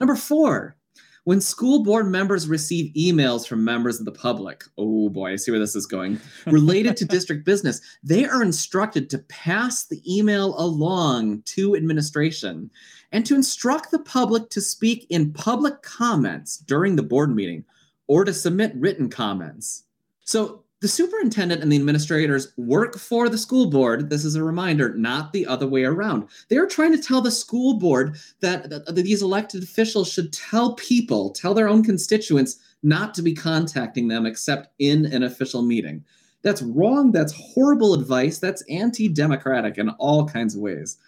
Number 0.00 0.16
four, 0.16 0.76
when 1.22 1.40
school 1.40 1.82
board 1.82 2.08
members 2.08 2.48
receive 2.48 2.92
emails 2.94 3.46
from 3.46 3.64
members 3.64 4.00
of 4.00 4.04
the 4.04 4.12
public, 4.12 4.64
oh 4.76 5.08
boy, 5.08 5.32
I 5.32 5.36
see 5.36 5.52
where 5.52 5.60
this 5.60 5.76
is 5.76 5.86
going, 5.86 6.20
related 6.46 6.96
to 6.98 7.04
district 7.04 7.46
business, 7.46 7.80
they 8.02 8.26
are 8.26 8.42
instructed 8.42 9.08
to 9.10 9.18
pass 9.18 9.86
the 9.86 10.02
email 10.06 10.54
along 10.58 11.42
to 11.46 11.76
administration 11.76 12.70
and 13.14 13.24
to 13.24 13.36
instruct 13.36 13.92
the 13.92 13.98
public 14.00 14.50
to 14.50 14.60
speak 14.60 15.06
in 15.08 15.32
public 15.32 15.80
comments 15.82 16.58
during 16.58 16.96
the 16.96 17.02
board 17.02 17.34
meeting 17.34 17.64
or 18.08 18.24
to 18.24 18.34
submit 18.34 18.74
written 18.74 19.08
comments. 19.08 19.84
So 20.24 20.64
the 20.80 20.88
superintendent 20.88 21.62
and 21.62 21.70
the 21.70 21.76
administrators 21.76 22.52
work 22.56 22.98
for 22.98 23.28
the 23.28 23.38
school 23.38 23.70
board. 23.70 24.10
This 24.10 24.24
is 24.24 24.34
a 24.34 24.42
reminder, 24.42 24.94
not 24.94 25.32
the 25.32 25.46
other 25.46 25.68
way 25.68 25.84
around. 25.84 26.28
They're 26.48 26.66
trying 26.66 26.90
to 26.90 27.00
tell 27.00 27.20
the 27.20 27.30
school 27.30 27.74
board 27.74 28.16
that, 28.40 28.68
that, 28.68 28.92
these 28.96 29.22
elected 29.22 29.62
officials 29.62 30.12
should 30.12 30.32
tell 30.32 30.74
people, 30.74 31.30
tell 31.30 31.54
their 31.54 31.68
own 31.68 31.84
constituents, 31.84 32.58
not 32.82 33.14
to 33.14 33.22
be 33.22 33.32
contacting 33.32 34.08
them 34.08 34.26
except 34.26 34.74
in 34.80 35.06
an 35.06 35.22
official 35.22 35.62
meeting. 35.62 36.04
That's 36.42 36.62
wrong. 36.62 37.12
That's 37.12 37.32
horrible 37.32 37.94
advice. 37.94 38.40
That's 38.40 38.62
anti 38.62 39.08
democratic 39.08 39.78
in 39.78 39.90
all 39.90 40.28
kinds 40.28 40.56
of 40.56 40.62
ways. 40.62 40.98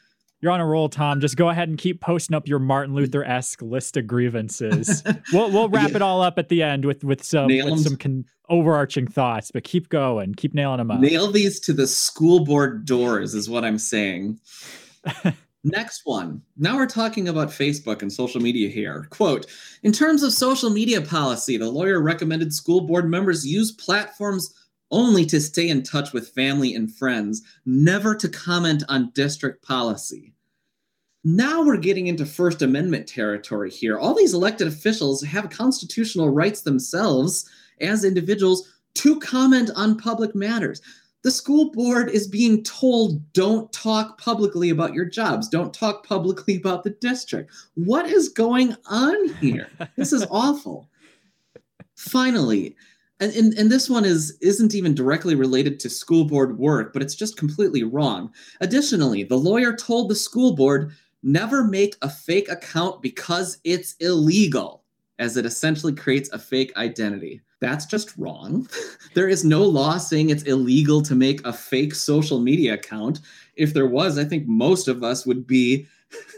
You're 0.47 0.53
on 0.53 0.61
a 0.61 0.65
roll, 0.65 0.89
Tom. 0.89 1.21
Just 1.21 1.37
go 1.37 1.49
ahead 1.49 1.69
and 1.69 1.77
keep 1.77 2.01
posting 2.01 2.37
up 2.37 2.47
your 2.47 2.61
Martin 2.61 2.95
Luther 2.95 3.25
esque 3.25 3.61
list 3.63 3.97
of 3.97 4.07
grievances. 4.07 5.03
we'll 5.33 5.51
we'll 5.51 5.69
wrap 5.69 5.91
yeah. 5.91 5.97
it 5.97 6.03
all 6.03 6.23
up 6.23 6.39
at 6.39 6.51
the 6.51 6.63
end 6.63 6.85
with 6.85 7.03
with 7.03 7.25
some 7.25 7.49
with 7.49 7.81
some 7.81 7.97
con- 7.97 8.25
overarching 8.49 9.09
thoughts, 9.09 9.51
but 9.51 9.65
keep 9.65 9.89
going, 9.89 10.37
keep 10.37 10.55
nailing 10.55 10.77
them 10.77 10.93
up. 10.93 11.01
Nail 11.01 11.33
these 11.33 11.59
to 11.59 11.73
the 11.73 11.89
school 11.89 12.45
board 12.45 12.85
doors 12.85 13.35
is 13.35 13.51
what 13.51 13.65
I'm 13.65 13.77
saying. 13.77 14.39
Next 15.65 16.03
one. 16.05 16.43
Now 16.57 16.77
we're 16.77 16.87
talking 16.87 17.27
about 17.27 17.49
Facebook 17.49 18.01
and 18.01 18.13
social 18.13 18.41
media 18.41 18.69
here. 18.69 19.09
Quote 19.11 19.47
In 19.83 19.91
terms 19.91 20.23
of 20.23 20.33
social 20.33 20.71
media 20.71 21.03
policy, 21.03 21.57
the 21.57 21.69
lawyer 21.69 22.01
recommended 22.01 22.55
school 22.55 22.83
board 22.83 23.11
members 23.11 23.45
use 23.45 23.73
platforms 23.73 24.55
only 24.93 25.27
to 25.27 25.41
stay 25.41 25.69
in 25.69 25.83
touch 25.83 26.13
with 26.13 26.29
family 26.29 26.73
and 26.73 26.95
friends, 26.95 27.43
never 27.65 28.15
to 28.15 28.29
comment 28.29 28.85
on 28.89 29.11
district 29.13 29.65
policy. 29.65 30.35
Now 31.29 31.61
we're 31.61 31.77
getting 31.77 32.07
into 32.07 32.25
First 32.25 32.63
Amendment 32.63 33.09
territory 33.09 33.69
here. 33.69 33.99
All 33.99 34.15
these 34.15 34.33
elected 34.33 34.69
officials 34.69 35.25
have 35.25 35.51
constitutional 35.51 36.31
rights 36.31 36.61
themselves 36.61 37.51
as 37.81 38.05
individuals 38.05 38.73
to 38.95 39.19
comment 39.19 39.73
on 39.75 39.99
public 39.99 40.37
matters. 40.37 40.81
The 41.23 41.33
school 41.33 41.73
board 41.73 42.11
is 42.11 42.29
being 42.29 42.63
told 42.63 43.33
don't 43.33 43.73
talk 43.73 44.21
publicly 44.21 44.71
about 44.71 44.95
your 44.95 45.05
jobs. 45.05 45.49
Don't 45.49 45.75
talk 45.75 46.07
publicly 46.07 46.59
about 46.59 46.85
the 46.85 46.91
district. 46.91 47.51
What 47.75 48.07
is 48.07 48.29
going 48.29 48.77
on 48.89 49.35
here? 49.41 49.69
This 49.97 50.13
is 50.13 50.25
awful. 50.31 50.89
Finally 51.97 52.77
and, 53.21 53.33
and, 53.33 53.55
and 53.55 53.71
this 53.71 53.89
one 53.89 54.05
is 54.05 54.37
isn't 54.41 54.75
even 54.75 54.95
directly 54.95 55.35
related 55.35 55.81
to 55.81 55.91
school 55.91 56.25
board 56.25 56.59
work 56.59 56.93
but 56.93 57.03
it's 57.03 57.15
just 57.15 57.37
completely 57.37 57.83
wrong. 57.83 58.33
Additionally 58.61 59.25
the 59.25 59.39
lawyer 59.39 59.75
told 59.75 60.09
the 60.09 60.15
school 60.15 60.55
board 60.55 60.93
never 61.27 61.65
make 61.65 61.97
a 62.03 62.09
fake 62.09 62.49
account 62.49 63.03
because 63.03 63.59
it's 63.65 63.95
illegal 64.01 64.85
as 65.19 65.37
it 65.37 65.45
essentially 65.45 65.95
creates 65.95 66.31
a 66.33 66.39
fake 66.39 66.73
identity 66.77 67.43
that's 67.61 67.87
just 67.87 68.17
wrong. 68.17 68.69
there 69.15 69.29
is 69.29 69.45
no 69.45 69.63
law 69.63 69.97
saying 69.99 70.31
it's 70.31 70.43
illegal 70.45 71.03
to 71.03 71.15
make 71.15 71.45
a 71.47 71.53
fake 71.53 71.95
social 71.95 72.39
media 72.39 72.75
account. 72.75 73.21
If 73.55 73.73
there 73.73 73.87
was, 73.87 74.19
I 74.19 74.25
think 74.25 74.47
most 74.47 74.89
of 74.89 75.03
us 75.03 75.27
would 75.27 75.47
be 75.47 75.87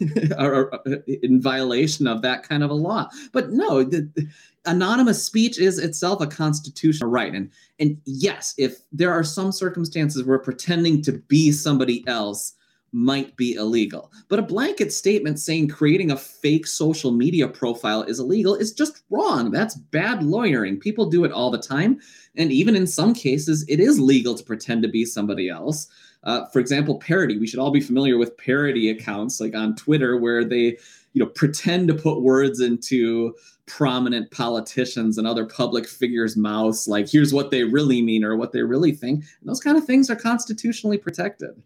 uh, 0.38 0.64
in 1.06 1.42
violation 1.42 2.06
of 2.06 2.22
that 2.22 2.42
kind 2.42 2.62
of 2.62 2.70
a 2.70 2.74
law. 2.74 3.08
But 3.32 3.50
no, 3.50 3.82
the, 3.82 4.08
the, 4.14 4.28
anonymous 4.66 5.22
speech 5.22 5.58
is 5.58 5.78
itself 5.78 6.20
a 6.20 6.26
constitutional 6.26 7.10
right. 7.10 7.34
And 7.34 7.50
and 7.78 7.98
yes, 8.04 8.54
if 8.58 8.78
there 8.92 9.12
are 9.12 9.24
some 9.24 9.52
circumstances 9.52 10.24
where 10.24 10.38
pretending 10.38 11.02
to 11.02 11.12
be 11.12 11.52
somebody 11.52 12.06
else 12.06 12.54
might 12.92 13.36
be 13.36 13.54
illegal. 13.54 14.12
But 14.28 14.38
a 14.38 14.42
blanket 14.42 14.92
statement 14.92 15.38
saying 15.38 15.68
creating 15.68 16.10
a 16.10 16.16
fake 16.16 16.66
social 16.66 17.12
media 17.12 17.48
profile 17.48 18.02
is 18.02 18.18
illegal 18.18 18.54
is 18.54 18.72
just 18.72 19.02
wrong. 19.10 19.50
That's 19.50 19.74
bad 19.74 20.22
lawyering. 20.22 20.80
People 20.80 21.10
do 21.10 21.24
it 21.24 21.32
all 21.32 21.50
the 21.50 21.58
time. 21.58 22.00
And 22.36 22.52
even 22.52 22.74
in 22.74 22.86
some 22.86 23.14
cases, 23.14 23.64
it 23.68 23.80
is 23.80 24.00
legal 24.00 24.34
to 24.34 24.44
pretend 24.44 24.82
to 24.82 24.88
be 24.88 25.04
somebody 25.04 25.48
else. 25.48 25.88
Uh, 26.24 26.46
for 26.46 26.58
example, 26.58 26.98
parody. 26.98 27.38
We 27.38 27.46
should 27.46 27.60
all 27.60 27.70
be 27.70 27.80
familiar 27.80 28.18
with 28.18 28.36
parody 28.36 28.90
accounts 28.90 29.40
like 29.40 29.54
on 29.54 29.76
Twitter 29.76 30.16
where 30.16 30.44
they 30.44 30.78
you 31.12 31.24
know 31.24 31.26
pretend 31.26 31.88
to 31.88 31.94
put 31.94 32.22
words 32.22 32.60
into 32.60 33.34
prominent 33.66 34.30
politicians 34.30 35.18
and 35.18 35.26
other 35.26 35.44
public 35.44 35.86
figures 35.86 36.36
mouths 36.36 36.88
like 36.88 37.08
here's 37.08 37.34
what 37.34 37.50
they 37.50 37.64
really 37.64 38.00
mean 38.00 38.24
or 38.24 38.36
what 38.36 38.52
they 38.52 38.62
really 38.62 38.92
think 38.92 39.24
and 39.40 39.48
those 39.48 39.60
kind 39.60 39.76
of 39.76 39.84
things 39.84 40.08
are 40.08 40.16
constitutionally 40.16 40.96
protected 40.96 41.60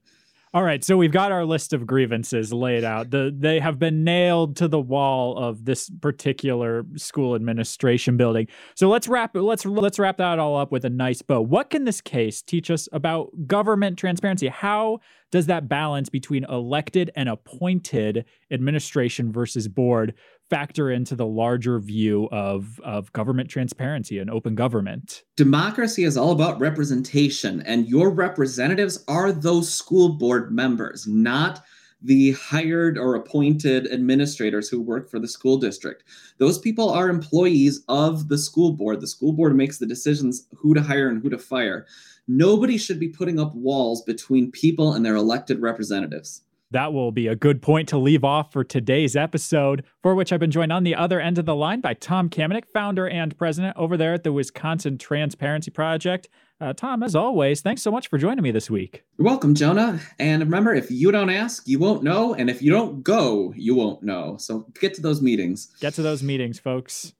all 0.54 0.62
right, 0.62 0.84
so 0.84 0.98
we've 0.98 1.12
got 1.12 1.32
our 1.32 1.46
list 1.46 1.72
of 1.72 1.86
grievances 1.86 2.52
laid 2.52 2.84
out. 2.84 3.10
The 3.10 3.34
they 3.34 3.58
have 3.58 3.78
been 3.78 4.04
nailed 4.04 4.56
to 4.56 4.68
the 4.68 4.80
wall 4.80 5.38
of 5.38 5.64
this 5.64 5.88
particular 5.88 6.84
school 6.96 7.34
administration 7.34 8.18
building. 8.18 8.48
So 8.74 8.90
let's 8.90 9.08
wrap 9.08 9.34
let's 9.34 9.64
let's 9.64 9.98
wrap 9.98 10.18
that 10.18 10.38
all 10.38 10.58
up 10.58 10.70
with 10.70 10.84
a 10.84 10.90
nice 10.90 11.22
bow. 11.22 11.40
What 11.40 11.70
can 11.70 11.84
this 11.84 12.02
case 12.02 12.42
teach 12.42 12.70
us 12.70 12.86
about 12.92 13.30
government 13.46 13.98
transparency? 13.98 14.48
How 14.48 14.98
does 15.30 15.46
that 15.46 15.70
balance 15.70 16.10
between 16.10 16.44
elected 16.44 17.10
and 17.16 17.30
appointed 17.30 18.26
administration 18.50 19.32
versus 19.32 19.68
board 19.68 20.12
factor 20.52 20.90
into 20.90 21.16
the 21.16 21.24
larger 21.24 21.78
view 21.78 22.28
of, 22.30 22.78
of 22.84 23.10
government 23.14 23.48
transparency 23.48 24.18
and 24.18 24.28
open 24.28 24.54
government? 24.54 25.22
Democracy 25.34 26.04
is 26.04 26.18
all 26.18 26.30
about 26.30 26.60
representation, 26.60 27.62
and 27.62 27.88
your 27.88 28.10
representatives 28.10 29.02
are 29.08 29.32
those 29.32 29.72
school 29.72 30.10
board 30.10 30.52
members, 30.52 31.06
not 31.06 31.64
the 32.02 32.32
hired 32.32 32.98
or 32.98 33.14
appointed 33.14 33.90
administrators 33.90 34.68
who 34.68 34.78
work 34.78 35.08
for 35.08 35.18
the 35.18 35.26
school 35.26 35.56
district. 35.56 36.04
Those 36.36 36.58
people 36.58 36.90
are 36.90 37.08
employees 37.08 37.82
of 37.88 38.28
the 38.28 38.36
school 38.36 38.72
board. 38.72 39.00
The 39.00 39.06
school 39.06 39.32
board 39.32 39.56
makes 39.56 39.78
the 39.78 39.86
decisions 39.86 40.48
who 40.54 40.74
to 40.74 40.82
hire 40.82 41.08
and 41.08 41.22
who 41.22 41.30
to 41.30 41.38
fire. 41.38 41.86
Nobody 42.28 42.76
should 42.76 43.00
be 43.00 43.08
putting 43.08 43.40
up 43.40 43.54
walls 43.54 44.02
between 44.02 44.50
people 44.50 44.92
and 44.92 45.02
their 45.02 45.16
elected 45.16 45.62
representatives 45.62 46.42
that 46.72 46.92
will 46.92 47.12
be 47.12 47.26
a 47.26 47.36
good 47.36 47.62
point 47.62 47.88
to 47.90 47.98
leave 47.98 48.24
off 48.24 48.52
for 48.52 48.64
today's 48.64 49.14
episode, 49.14 49.84
for 50.02 50.14
which 50.14 50.32
I've 50.32 50.40
been 50.40 50.50
joined 50.50 50.72
on 50.72 50.84
the 50.84 50.94
other 50.94 51.20
end 51.20 51.38
of 51.38 51.46
the 51.46 51.54
line 51.54 51.80
by 51.80 51.94
Tom 51.94 52.28
Kamenick, 52.28 52.64
founder 52.72 53.08
and 53.08 53.36
president 53.36 53.76
over 53.76 53.96
there 53.96 54.14
at 54.14 54.24
the 54.24 54.32
Wisconsin 54.32 54.98
Transparency 54.98 55.70
Project. 55.70 56.28
Uh, 56.60 56.72
Tom, 56.72 57.02
as 57.02 57.14
always, 57.14 57.60
thanks 57.60 57.82
so 57.82 57.90
much 57.90 58.08
for 58.08 58.18
joining 58.18 58.42
me 58.42 58.50
this 58.50 58.70
week. 58.70 59.02
You're 59.18 59.26
welcome, 59.26 59.54
Jonah. 59.54 60.00
And 60.18 60.42
remember, 60.42 60.74
if 60.74 60.90
you 60.90 61.10
don't 61.10 61.30
ask, 61.30 61.66
you 61.66 61.78
won't 61.78 62.02
know. 62.02 62.34
And 62.34 62.48
if 62.48 62.62
you 62.62 62.70
don't 62.70 63.02
go, 63.02 63.52
you 63.56 63.74
won't 63.74 64.02
know. 64.02 64.36
So 64.38 64.66
get 64.80 64.94
to 64.94 65.02
those 65.02 65.20
meetings. 65.20 65.74
Get 65.80 65.94
to 65.94 66.02
those 66.02 66.22
meetings, 66.22 66.58
folks. 66.58 67.12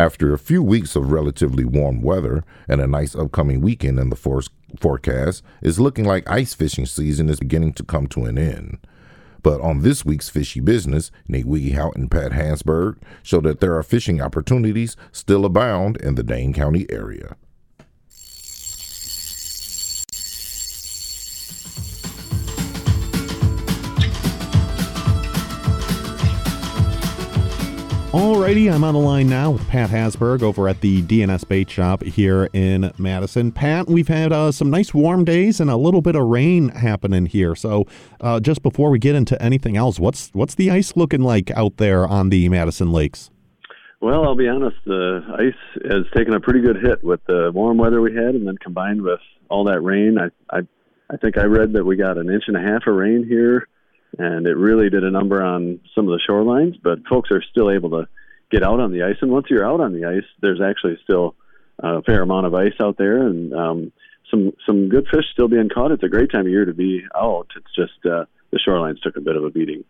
After 0.00 0.32
a 0.32 0.38
few 0.38 0.62
weeks 0.62 0.96
of 0.96 1.12
relatively 1.12 1.64
warm 1.64 2.02
weather 2.02 2.44
and 2.68 2.80
a 2.80 2.86
nice 2.86 3.14
upcoming 3.14 3.60
weekend 3.60 3.98
in 3.98 4.10
the 4.10 4.16
for- 4.16 4.42
forecast, 4.80 5.42
it's 5.62 5.78
looking 5.78 6.04
like 6.04 6.28
ice 6.28 6.54
fishing 6.54 6.86
season 6.86 7.28
is 7.28 7.40
beginning 7.40 7.72
to 7.74 7.84
come 7.84 8.06
to 8.08 8.24
an 8.24 8.38
end. 8.38 8.78
But 9.42 9.60
on 9.60 9.82
this 9.82 10.04
week's 10.04 10.28
Fishy 10.28 10.60
Business, 10.60 11.10
Nate 11.28 11.46
Wiegehout 11.46 11.94
and 11.94 12.10
Pat 12.10 12.32
Hansberg 12.32 12.96
show 13.22 13.40
that 13.40 13.60
there 13.60 13.76
are 13.76 13.82
fishing 13.82 14.20
opportunities 14.20 14.96
still 15.12 15.44
abound 15.44 15.96
in 15.98 16.16
the 16.16 16.22
Dane 16.22 16.52
County 16.52 16.86
area. 16.90 17.36
Alrighty, 28.12 28.72
I'm 28.72 28.84
on 28.84 28.94
the 28.94 29.00
line 29.00 29.28
now 29.28 29.50
with 29.50 29.68
Pat 29.68 29.90
Hasberg 29.90 30.40
over 30.40 30.66
at 30.66 30.80
the 30.80 31.02
D&S 31.02 31.44
Bait 31.44 31.68
Shop 31.68 32.02
here 32.02 32.48
in 32.54 32.90
Madison. 32.96 33.52
Pat, 33.52 33.86
we've 33.86 34.08
had 34.08 34.32
uh, 34.32 34.50
some 34.50 34.70
nice 34.70 34.94
warm 34.94 35.26
days 35.26 35.60
and 35.60 35.68
a 35.68 35.76
little 35.76 36.00
bit 36.00 36.16
of 36.16 36.24
rain 36.24 36.70
happening 36.70 37.26
here. 37.26 37.54
So, 37.54 37.86
uh, 38.22 38.40
just 38.40 38.62
before 38.62 38.88
we 38.88 38.98
get 38.98 39.14
into 39.14 39.40
anything 39.42 39.76
else, 39.76 40.00
what's 40.00 40.30
what's 40.32 40.54
the 40.54 40.70
ice 40.70 40.96
looking 40.96 41.20
like 41.20 41.50
out 41.50 41.76
there 41.76 42.06
on 42.06 42.30
the 42.30 42.48
Madison 42.48 42.92
lakes? 42.92 43.30
Well, 44.00 44.24
I'll 44.24 44.34
be 44.34 44.48
honest, 44.48 44.78
the 44.86 45.20
ice 45.38 45.82
has 45.90 46.06
taken 46.16 46.32
a 46.32 46.40
pretty 46.40 46.60
good 46.60 46.76
hit 46.76 47.04
with 47.04 47.20
the 47.26 47.52
warm 47.54 47.76
weather 47.76 48.00
we 48.00 48.14
had, 48.14 48.34
and 48.34 48.48
then 48.48 48.56
combined 48.56 49.02
with 49.02 49.20
all 49.50 49.64
that 49.64 49.82
rain. 49.82 50.16
I 50.18 50.30
I, 50.56 50.60
I 51.10 51.18
think 51.18 51.36
I 51.36 51.44
read 51.44 51.74
that 51.74 51.84
we 51.84 51.96
got 51.96 52.16
an 52.16 52.30
inch 52.30 52.44
and 52.46 52.56
a 52.56 52.60
half 52.62 52.86
of 52.86 52.94
rain 52.94 53.26
here 53.28 53.68
and 54.16 54.46
it 54.46 54.56
really 54.56 54.90
did 54.90 55.04
a 55.04 55.10
number 55.10 55.42
on 55.42 55.80
some 55.94 56.08
of 56.08 56.18
the 56.18 56.22
shorelines. 56.28 56.80
But 56.82 57.06
folks 57.08 57.30
are 57.30 57.42
still 57.42 57.70
able 57.70 57.90
to 57.90 58.08
get 58.50 58.62
out 58.62 58.80
on 58.80 58.92
the 58.92 59.02
ice, 59.02 59.16
and 59.20 59.30
once 59.30 59.46
you're 59.50 59.66
out 59.66 59.80
on 59.80 59.92
the 59.92 60.06
ice, 60.06 60.24
there's 60.40 60.60
actually 60.60 60.98
still 61.02 61.34
a 61.78 62.02
fair 62.02 62.22
amount 62.22 62.46
of 62.46 62.54
ice 62.54 62.74
out 62.80 62.96
there, 62.96 63.26
and 63.26 63.52
um, 63.52 63.92
some 64.30 64.52
some 64.66 64.88
good 64.88 65.06
fish 65.08 65.24
still 65.32 65.48
being 65.48 65.68
caught. 65.68 65.92
It's 65.92 66.02
a 66.02 66.08
great 66.08 66.30
time 66.30 66.46
of 66.46 66.52
year 66.52 66.64
to 66.64 66.74
be 66.74 67.04
out. 67.14 67.48
It's 67.56 67.74
just 67.74 68.04
uh, 68.06 68.24
the 68.50 68.58
shorelines 68.66 69.00
took 69.02 69.16
a 69.16 69.20
bit 69.20 69.36
of 69.36 69.44
a 69.44 69.50
beating 69.50 69.84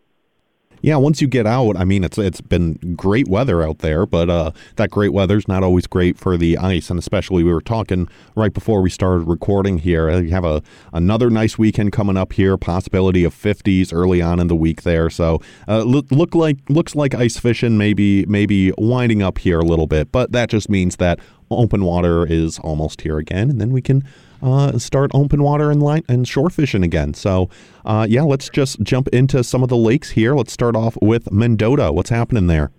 yeah, 0.81 0.95
once 0.95 1.21
you 1.21 1.27
get 1.27 1.45
out, 1.45 1.77
I 1.77 1.83
mean, 1.83 2.03
it's 2.03 2.17
it's 2.17 2.41
been 2.41 2.95
great 2.95 3.27
weather 3.27 3.61
out 3.61 3.79
there, 3.79 4.05
but 4.05 4.29
uh, 4.29 4.51
that 4.77 4.89
great 4.89 5.13
weather's 5.13 5.47
not 5.47 5.63
always 5.63 5.87
great 5.87 6.17
for 6.17 6.37
the 6.37 6.57
ice, 6.57 6.89
and 6.89 6.97
especially 6.97 7.43
we 7.43 7.53
were 7.53 7.61
talking 7.61 8.07
right 8.35 8.53
before 8.53 8.81
we 8.81 8.89
started 8.89 9.27
recording 9.27 9.79
here. 9.79 10.09
Uh, 10.09 10.19
you 10.19 10.31
have 10.31 10.45
a 10.45 10.61
another 10.93 11.29
nice 11.29 11.57
weekend 11.57 11.91
coming 11.91 12.17
up 12.17 12.33
here, 12.33 12.57
possibility 12.57 13.23
of 13.23 13.33
50s 13.33 13.93
early 13.93 14.21
on 14.21 14.39
in 14.39 14.47
the 14.47 14.55
week 14.55 14.83
there. 14.83 15.09
So 15.09 15.41
uh, 15.67 15.83
look, 15.83 16.11
look 16.11 16.33
like 16.35 16.57
looks 16.69 16.95
like 16.95 17.13
ice 17.13 17.37
fishing 17.37 17.77
maybe 17.77 18.25
maybe 18.25 18.71
winding 18.77 19.21
up 19.21 19.39
here 19.39 19.59
a 19.59 19.65
little 19.65 19.87
bit, 19.87 20.11
but 20.11 20.31
that 20.31 20.49
just 20.49 20.69
means 20.69 20.95
that 20.97 21.19
open 21.51 21.83
water 21.83 22.25
is 22.25 22.59
almost 22.59 23.01
here 23.01 23.17
again, 23.17 23.49
and 23.49 23.59
then 23.59 23.71
we 23.71 23.81
can 23.81 24.03
uh, 24.41 24.77
start 24.77 25.11
open 25.13 25.43
water 25.43 25.71
and 25.71 25.81
line 25.81 26.03
and 26.07 26.27
shore 26.27 26.49
fishing 26.49 26.83
again. 26.83 27.13
So, 27.13 27.49
uh, 27.85 28.05
yeah, 28.09 28.23
let's 28.23 28.49
just 28.49 28.81
jump 28.81 29.07
into 29.09 29.43
some 29.43 29.63
of 29.63 29.69
the 29.69 29.77
lakes 29.77 30.11
here. 30.11 30.35
Let's 30.35 30.53
start 30.53 30.75
off 30.75 30.97
with 31.01 31.31
Mendota. 31.31 31.91
What's 31.91 32.09
happening 32.09 32.47
there? 32.47 32.71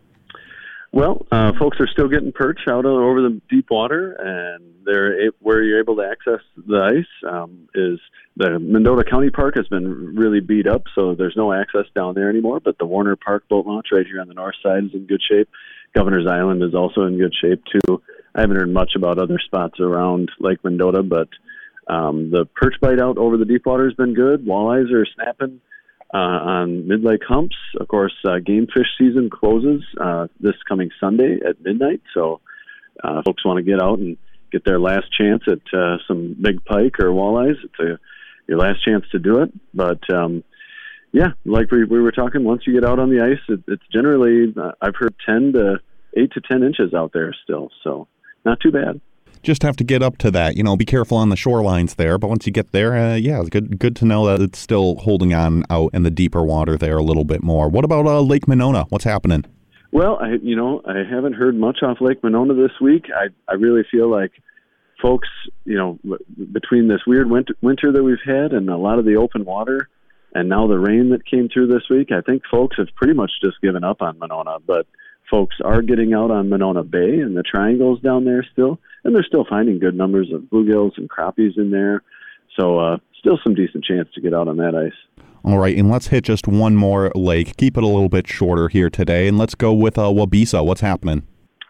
Well, 0.93 1.25
uh, 1.31 1.53
folks 1.59 1.79
are 1.79 1.87
still 1.87 2.09
getting 2.09 2.33
perch 2.33 2.63
out 2.69 2.85
over 2.85 3.23
the 3.23 3.41
deep 3.49 3.71
water, 3.71 4.13
and 4.15 4.75
they're 4.85 5.31
where 5.39 5.63
you're 5.63 5.79
able 5.79 5.97
to 5.97 6.03
access 6.03 6.41
the 6.57 6.99
ice 6.99 7.31
um, 7.31 7.69
is 7.75 8.01
the 8.37 8.59
Mendota 8.59 9.05
County 9.09 9.31
Park 9.31 9.55
has 9.57 9.69
been 9.69 10.17
really 10.17 10.41
beat 10.41 10.67
up, 10.67 10.85
so 10.95 11.15
there's 11.15 11.37
no 11.37 11.53
access 11.53 11.85
down 11.95 12.15
there 12.15 12.29
anymore. 12.29 12.59
But 12.59 12.79
the 12.79 12.87
Warner 12.87 13.15
Park 13.15 13.49
boat 13.49 13.67
launch 13.67 13.89
right 13.93 14.07
here 14.07 14.21
on 14.21 14.27
the 14.27 14.35
north 14.35 14.57
side 14.63 14.85
is 14.85 14.95
in 14.95 15.07
good 15.07 15.23
shape. 15.23 15.49
Governor's 15.95 16.27
Island 16.27 16.63
is 16.63 16.75
also 16.75 17.03
in 17.03 17.19
good 17.19 17.35
shape 17.41 17.63
too. 17.67 18.03
I 18.35 18.41
haven't 18.41 18.57
heard 18.57 18.73
much 18.73 18.93
about 18.97 19.19
other 19.19 19.39
spots 19.45 19.79
around 19.79 20.31
Lake 20.41 20.63
Mendota, 20.65 21.03
but 21.03 21.29
um, 21.91 22.31
the 22.31 22.47
perch 22.55 22.75
bite 22.81 23.01
out 23.01 23.19
over 23.19 23.37
the 23.37 23.45
deep 23.45 23.67
water 23.67 23.85
has 23.85 23.95
been 23.95 24.15
good. 24.15 24.47
Walleyes 24.47 24.93
are 24.93 25.05
snapping 25.15 25.61
uh, 26.15 26.17
on 26.17 26.87
mid 26.87 27.03
lake 27.03 27.23
humps. 27.27 27.57
Of 27.81 27.89
course, 27.89 28.15
uh, 28.25 28.39
game 28.39 28.69
fish 28.73 28.87
season 28.97 29.29
closes 29.29 29.83
uh, 30.01 30.29
this 30.39 30.55
coming 30.69 30.91
Sunday 31.01 31.39
at 31.47 31.61
midnight, 31.61 32.01
so 32.15 32.41
uh, 33.03 33.23
folks 33.27 33.45
want 33.45 33.57
to 33.57 33.69
get 33.69 33.83
out 33.83 33.99
and 33.99 34.17
get 34.53 34.65
their 34.65 34.79
last 34.79 35.07
chance 35.19 35.43
at 35.49 35.79
uh, 35.79 35.97
some 36.07 36.37
big 36.41 36.65
pike 36.65 37.01
or 37.01 37.11
walleyes. 37.11 37.57
It's 37.65 37.81
a, 37.81 37.99
your 38.47 38.59
last 38.59 38.85
chance 38.85 39.05
to 39.11 39.19
do 39.19 39.43
it. 39.43 39.53
But 39.75 39.99
um, 40.13 40.45
yeah, 41.13 41.33
like 41.45 41.73
we, 41.73 41.85
we 41.85 42.01
were 42.01 42.13
talking, 42.13 42.45
once 42.45 42.63
you 42.67 42.73
get 42.73 42.89
out 42.89 43.01
on 43.01 43.11
the 43.11 43.23
ice, 43.25 43.43
it, 43.49 43.63
it's 43.67 43.87
generally, 43.93 44.53
uh, 44.57 44.73
I've 44.81 44.97
heard 44.97 45.15
10 45.27 45.53
to 45.55 45.77
8 46.17 46.33
to 46.33 46.41
10 46.41 46.63
inches 46.63 46.95
out 46.95 47.13
there 47.13 47.35
still. 47.45 47.71
So 47.83 48.07
not 48.45 48.61
too 48.61 48.73
bad 48.73 49.01
just 49.43 49.63
have 49.63 49.77
to 49.77 49.85
get 49.85 50.03
up 50.03 50.19
to 50.19 50.31
that. 50.31 50.57
You 50.57 50.63
know, 50.63 50.77
be 50.77 50.85
careful 50.85 51.17
on 51.17 51.29
the 51.29 51.37
shorelines 51.37 51.97
there. 51.97 52.19
But 52.19 52.29
once 52.29 52.47
you 52.47 52.53
get 52.53 52.73
there, 52.73 52.97
uh, 52.97 53.15
yeah, 53.15 53.41
it's 53.41 53.51
good. 53.51 53.79
Good 53.79 53.97
to 53.97 54.05
know 54.05 54.27
that 54.27 54.43
it's 54.43 54.59
still 54.59 54.97
holding 54.97 55.35
on 55.35 55.65
out 55.71 55.91
in 55.95 56.03
the 56.03 56.11
deeper 56.11 56.43
water 56.43 56.77
there 56.77 56.99
a 56.99 57.03
little 57.03 57.25
bit 57.25 57.43
more. 57.43 57.69
What 57.69 57.85
about 57.85 58.07
uh, 58.07 58.21
Lake 58.21 58.47
Monona? 58.49 58.85
What's 58.89 59.05
happening? 59.05 59.45
Well, 59.93 60.19
I 60.21 60.35
you 60.43 60.57
know 60.57 60.83
I 60.87 60.99
haven't 61.09 61.35
heard 61.35 61.57
much 61.57 61.83
off 61.83 62.01
Lake 62.01 62.23
Monona 62.23 62.55
this 62.55 62.79
week. 62.81 63.07
I 63.15 63.29
I 63.51 63.55
really 63.55 63.83
feel 63.91 64.09
like 64.09 64.33
folks, 65.03 65.29
you 65.65 65.77
know, 65.77 65.99
between 66.53 66.89
this 66.89 67.01
weird 67.07 67.31
winter 67.31 67.55
winter 67.61 67.93
that 67.93 68.03
we've 68.03 68.19
had 68.25 68.53
and 68.53 68.69
a 68.69 68.77
lot 68.77 68.99
of 68.99 69.05
the 69.05 69.17
open 69.17 69.45
water, 69.45 69.89
and 70.35 70.49
now 70.49 70.67
the 70.67 70.79
rain 70.79 71.11
that 71.11 71.27
came 71.27 71.49
through 71.49 71.67
this 71.67 71.89
week, 71.91 72.13
I 72.13 72.21
think 72.21 72.43
folks 72.51 72.77
have 72.79 72.89
pretty 72.95 73.15
much 73.15 73.33
just 73.43 73.61
given 73.61 73.83
up 73.83 74.01
on 74.03 74.19
Monona. 74.19 74.59
But 74.65 74.87
folks 75.31 75.57
are 75.65 75.83
getting 75.83 76.13
out 76.13 76.31
on 76.31 76.49
Monona 76.49 76.83
Bay 76.83 77.21
and 77.21 77.37
the 77.37 77.43
triangles 77.43 78.01
down 78.01 78.25
there 78.25 78.47
still, 78.53 78.79
and 79.05 79.15
they're 79.15 79.25
still 79.25 79.47
finding 79.49 79.79
good 79.79 79.95
numbers 79.95 80.31
of 80.33 80.43
bluegills 80.43 80.97
and 80.97 81.09
crappies 81.09 81.57
in 81.57 81.71
there. 81.71 82.03
So 82.59 82.79
uh, 82.79 82.99
still 83.19 83.39
some 83.43 83.55
decent 83.55 83.85
chance 83.85 84.09
to 84.15 84.21
get 84.21 84.35
out 84.35 84.49
on 84.49 84.57
that 84.59 84.75
ice. 84.75 85.25
All 85.43 85.59
right, 85.59 85.77
and 85.77 85.91
let's 85.91 86.09
hit 86.09 86.25
just 86.25 86.47
one 86.47 86.77
more 86.77 87.11
lake. 87.15 87.57
Keep 87.57 87.79
it 87.79 87.83
a 87.83 87.87
little 87.87 88.11
bit 88.11 88.27
shorter 88.29 88.69
here 88.69 88.91
today, 88.91 89.27
and 89.27 89.39
let's 89.39 89.55
go 89.55 89.73
with 89.73 89.97
uh, 89.97 90.03
Waubesa. 90.03 90.65
What's 90.65 90.83
happening? 90.83 91.27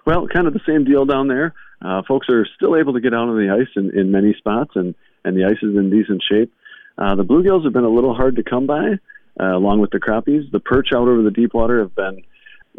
Well, 0.06 0.26
kind 0.26 0.48
of 0.48 0.54
the 0.54 0.60
same 0.66 0.84
deal 0.84 1.04
down 1.04 1.28
there. 1.28 1.54
Uh, 1.82 2.02
folks 2.06 2.28
are 2.28 2.46
still 2.56 2.76
able 2.76 2.92
to 2.94 3.00
get 3.00 3.14
out 3.14 3.28
on 3.28 3.36
the 3.36 3.50
ice 3.52 3.68
in, 3.76 3.96
in 3.96 4.10
many 4.10 4.34
spots, 4.34 4.72
and, 4.74 4.94
and 5.24 5.36
the 5.36 5.44
ice 5.44 5.62
is 5.62 5.76
in 5.76 5.90
decent 5.90 6.22
shape. 6.28 6.52
Uh, 6.98 7.14
the 7.14 7.24
bluegills 7.24 7.64
have 7.64 7.72
been 7.72 7.84
a 7.84 7.90
little 7.90 8.14
hard 8.14 8.36
to 8.36 8.42
come 8.42 8.66
by, 8.66 8.98
uh, 9.40 9.56
along 9.56 9.80
with 9.80 9.90
the 9.90 10.00
crappies. 10.00 10.50
The 10.50 10.60
perch 10.60 10.88
out 10.92 11.08
over 11.08 11.22
the 11.22 11.30
deep 11.30 11.54
water 11.54 11.80
have 11.80 11.94
been 11.94 12.22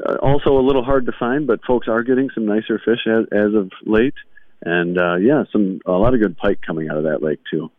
uh, 0.05 0.15
also 0.21 0.57
a 0.57 0.61
little 0.61 0.83
hard 0.83 1.05
to 1.05 1.13
find, 1.17 1.47
but 1.47 1.63
folks 1.65 1.87
are 1.87 2.03
getting 2.03 2.29
some 2.33 2.45
nicer 2.45 2.79
fish 2.83 3.07
as, 3.07 3.25
as 3.31 3.53
of 3.55 3.71
late, 3.85 4.13
and 4.63 4.97
uh, 4.97 5.15
yeah, 5.15 5.43
some 5.51 5.79
a 5.85 5.91
lot 5.91 6.13
of 6.13 6.19
good 6.19 6.37
pike 6.37 6.59
coming 6.65 6.89
out 6.89 6.97
of 6.97 7.03
that 7.03 7.23
lake 7.23 7.39
too. 7.49 7.71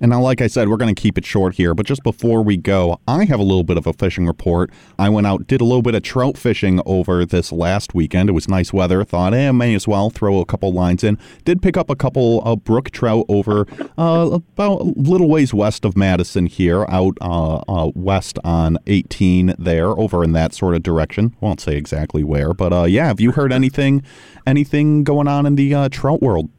And 0.00 0.10
now, 0.10 0.20
like 0.20 0.40
I 0.40 0.46
said, 0.46 0.68
we're 0.68 0.76
going 0.76 0.94
to 0.94 1.00
keep 1.00 1.16
it 1.16 1.24
short 1.24 1.54
here. 1.54 1.74
But 1.74 1.86
just 1.86 2.02
before 2.02 2.42
we 2.42 2.56
go, 2.56 3.00
I 3.08 3.24
have 3.24 3.40
a 3.40 3.42
little 3.42 3.64
bit 3.64 3.76
of 3.76 3.86
a 3.86 3.92
fishing 3.92 4.26
report. 4.26 4.70
I 4.98 5.08
went 5.08 5.26
out, 5.26 5.46
did 5.46 5.60
a 5.60 5.64
little 5.64 5.82
bit 5.82 5.94
of 5.94 6.02
trout 6.02 6.36
fishing 6.36 6.80
over 6.84 7.24
this 7.24 7.50
last 7.52 7.94
weekend. 7.94 8.28
It 8.28 8.32
was 8.32 8.48
nice 8.48 8.72
weather. 8.72 9.04
Thought, 9.04 9.34
eh, 9.34 9.50
may 9.52 9.74
as 9.74 9.88
well 9.88 10.10
throw 10.10 10.40
a 10.40 10.44
couple 10.44 10.72
lines 10.72 11.02
in. 11.02 11.18
Did 11.44 11.62
pick 11.62 11.76
up 11.76 11.88
a 11.88 11.96
couple 11.96 12.42
of 12.42 12.64
brook 12.64 12.90
trout 12.90 13.24
over 13.28 13.66
uh, 13.96 14.30
about 14.32 14.80
a 14.80 14.92
little 14.96 15.28
ways 15.28 15.54
west 15.54 15.84
of 15.84 15.96
Madison 15.96 16.46
here, 16.46 16.84
out 16.88 17.16
uh, 17.20 17.56
uh, 17.68 17.90
west 17.94 18.38
on 18.44 18.78
18 18.86 19.54
there, 19.58 19.88
over 19.88 20.22
in 20.22 20.32
that 20.32 20.54
sort 20.54 20.74
of 20.74 20.82
direction. 20.82 21.34
Won't 21.40 21.60
say 21.60 21.76
exactly 21.76 22.22
where, 22.22 22.52
but 22.52 22.72
uh, 22.72 22.84
yeah. 22.84 23.06
Have 23.06 23.20
you 23.20 23.32
heard 23.32 23.52
anything, 23.52 24.02
anything 24.46 25.04
going 25.04 25.28
on 25.28 25.46
in 25.46 25.54
the 25.54 25.72
uh, 25.74 25.88
trout 25.88 26.20
world? 26.20 26.50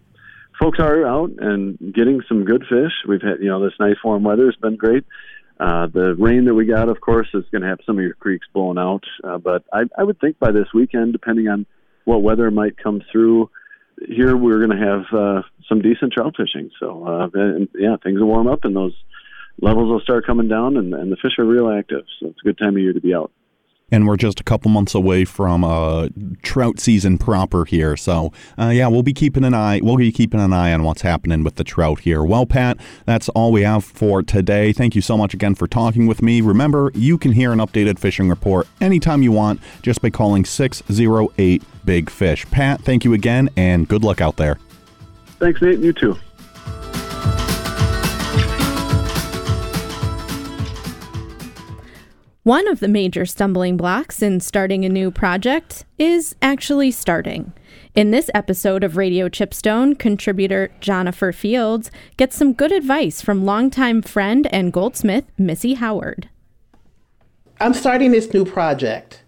Folks 0.60 0.80
are 0.80 1.06
out 1.06 1.32
and 1.38 1.78
getting 1.94 2.22
some 2.28 2.46
good 2.46 2.64
fish. 2.70 2.94
We've 3.08 3.22
had, 3.22 3.40
you 3.42 3.50
know, 3.50 3.64
this 3.64 3.74
nice 3.80 3.98
warm 4.04 4.24
weather 4.24 4.46
has 4.46 4.56
been 4.56 4.76
great. 4.76 5.06
Uh, 5.60 5.88
the 5.88 6.16
rain 6.18 6.46
that 6.46 6.54
we 6.54 6.66
got, 6.66 6.90
of 6.90 7.02
course, 7.02 7.28
is 7.34 7.44
going 7.52 7.64
to 7.64 7.68
have 7.68 7.80
some 7.86 7.98
of 7.98 8.04
your 8.04 8.14
creeks 8.14 8.46
blown 8.54 8.78
out. 8.78 9.04
Uh, 9.24 9.38
but 9.38 9.64
I, 9.74 9.84
I 9.98 10.04
would 10.04 10.20
think 10.20 10.38
by 10.38 10.52
this 10.52 10.68
weekend, 10.74 11.14
depending 11.14 11.48
on 11.48 11.66
what 12.06 12.22
weather 12.22 12.52
might 12.52 12.78
come 12.78 13.02
through, 13.12 13.50
here 14.08 14.38
we're 14.38 14.66
going 14.66 14.78
to 14.80 14.86
have 14.86 15.20
uh, 15.20 15.42
some 15.68 15.82
decent 15.82 16.14
trout 16.14 16.36
fishing. 16.38 16.70
So, 16.80 17.06
uh, 17.08 17.30
and, 17.34 17.68
yeah, 17.74 17.98
things 18.04 18.20
will 18.20 18.28
warm 18.28 18.48
up 18.48 18.66
and 18.66 18.76
those 18.76 18.94
levels 19.60 19.90
will 19.90 20.02
start 20.02 20.28
coming 20.28 20.48
down, 20.48 20.78
and, 20.78 20.94
and 20.94 21.12
the 21.12 21.18
fish 21.18 21.40
are 21.40 21.46
real 21.46 21.72
active. 21.72 22.06
So 22.20 22.28
it's 22.28 22.40
a 22.44 22.46
good 22.46 22.60
time 22.60 22.76
of 22.76 22.82
year 22.82 22.94
to 22.94 23.02
be 23.02 23.16
out 23.16 23.32
and 23.90 24.06
we're 24.06 24.18
just 24.18 24.40
a 24.40 24.44
couple 24.44 24.70
months 24.70 24.94
away 24.94 25.24
from 25.24 25.64
uh, 25.64 26.10
trout 26.42 26.80
season 26.80 27.18
proper 27.18 27.64
here. 27.64 27.96
So, 27.96 28.34
uh, 28.60 28.70
yeah, 28.70 28.88
we'll 28.88 29.04
be 29.04 29.14
keeping 29.14 29.46
an 29.46 29.54
eye. 29.54 29.80
We'll 29.82 29.96
be 29.96 30.12
keeping 30.12 30.40
an 30.40 30.52
eye 30.52 30.74
on 30.74 30.84
what's 30.84 31.02
happening 31.04 31.44
with 31.44 31.56
the 31.56 31.64
trout 31.64 32.02
here. 32.02 32.24
Well, 32.24 32.46
Pat, 32.46 32.78
that's 33.06 33.30
all 33.30 33.52
we 33.52 33.62
have 33.62 33.86
for 33.86 34.22
today. 34.22 34.74
Thank 34.74 34.96
you 34.96 35.02
so 35.02 35.18
much 35.18 35.34
again 35.34 35.56
for 35.56 35.68
talking 35.68 36.06
with 36.06 36.22
me. 36.22 36.42
Remember, 36.42 36.92
you 36.94 37.18
can 37.18 37.32
hear 37.32 37.54
an 37.54 37.60
updated 37.60 37.98
fishing 37.98 38.30
report 38.30 38.68
anytime 38.82 39.24
you 39.24 39.32
want 39.32 39.62
just 39.82 40.02
by 40.02 40.10
calling 40.10 40.44
608 40.44 41.64
Big 41.86 42.10
Fish. 42.10 42.46
Pat, 42.52 42.82
thank 42.82 43.06
you 43.06 43.14
again, 43.14 43.50
and 43.56 43.88
good 43.88 44.04
luck 44.04 44.20
out 44.20 44.36
there. 44.36 44.60
Thanks, 45.40 45.62
Nate. 45.62 45.80
You 45.80 45.94
too. 45.94 46.18
One 52.48 52.70
of 52.70 52.80
the 52.80 52.88
major 52.88 53.26
stumbling 53.26 53.76
blocks 53.76 54.22
in 54.22 54.40
starting 54.40 54.86
a 54.86 54.88
new 54.88 55.12
project 55.12 55.84
is 55.98 56.34
actually 56.42 56.92
starting. 56.92 57.52
In 57.94 58.12
this 58.12 58.30
episode 58.34 58.86
of 58.86 58.96
Radio 58.96 59.28
Chipstone, 59.28 60.00
contributor 60.00 60.72
Jennifer 60.80 61.34
Fields 61.34 61.92
gets 62.16 62.38
some 62.38 62.54
good 62.54 62.72
advice 62.72 63.22
from 63.22 63.44
longtime 63.44 64.02
friend 64.02 64.48
and 64.54 64.72
goldsmith 64.72 65.26
Missy 65.38 65.74
Howard. 65.74 66.30
I'm 67.60 67.74
starting 67.74 68.12
this 68.12 68.34
new 68.34 68.46
project. 68.46 69.24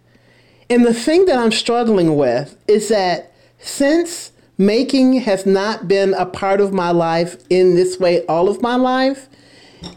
And 0.69 0.85
the 0.85 0.93
thing 0.93 1.25
that 1.25 1.37
I'm 1.37 1.51
struggling 1.51 2.15
with 2.15 2.55
is 2.69 2.87
that 2.87 3.33
since 3.57 4.31
making 4.57 5.15
has 5.23 5.45
not 5.45 5.89
been 5.89 6.13
a 6.13 6.25
part 6.25 6.61
of 6.61 6.71
my 6.71 6.91
life 6.91 7.35
in 7.49 7.75
this 7.75 7.99
way 7.99 8.25
all 8.27 8.47
of 8.47 8.61
my 8.61 8.77
life, 8.77 9.27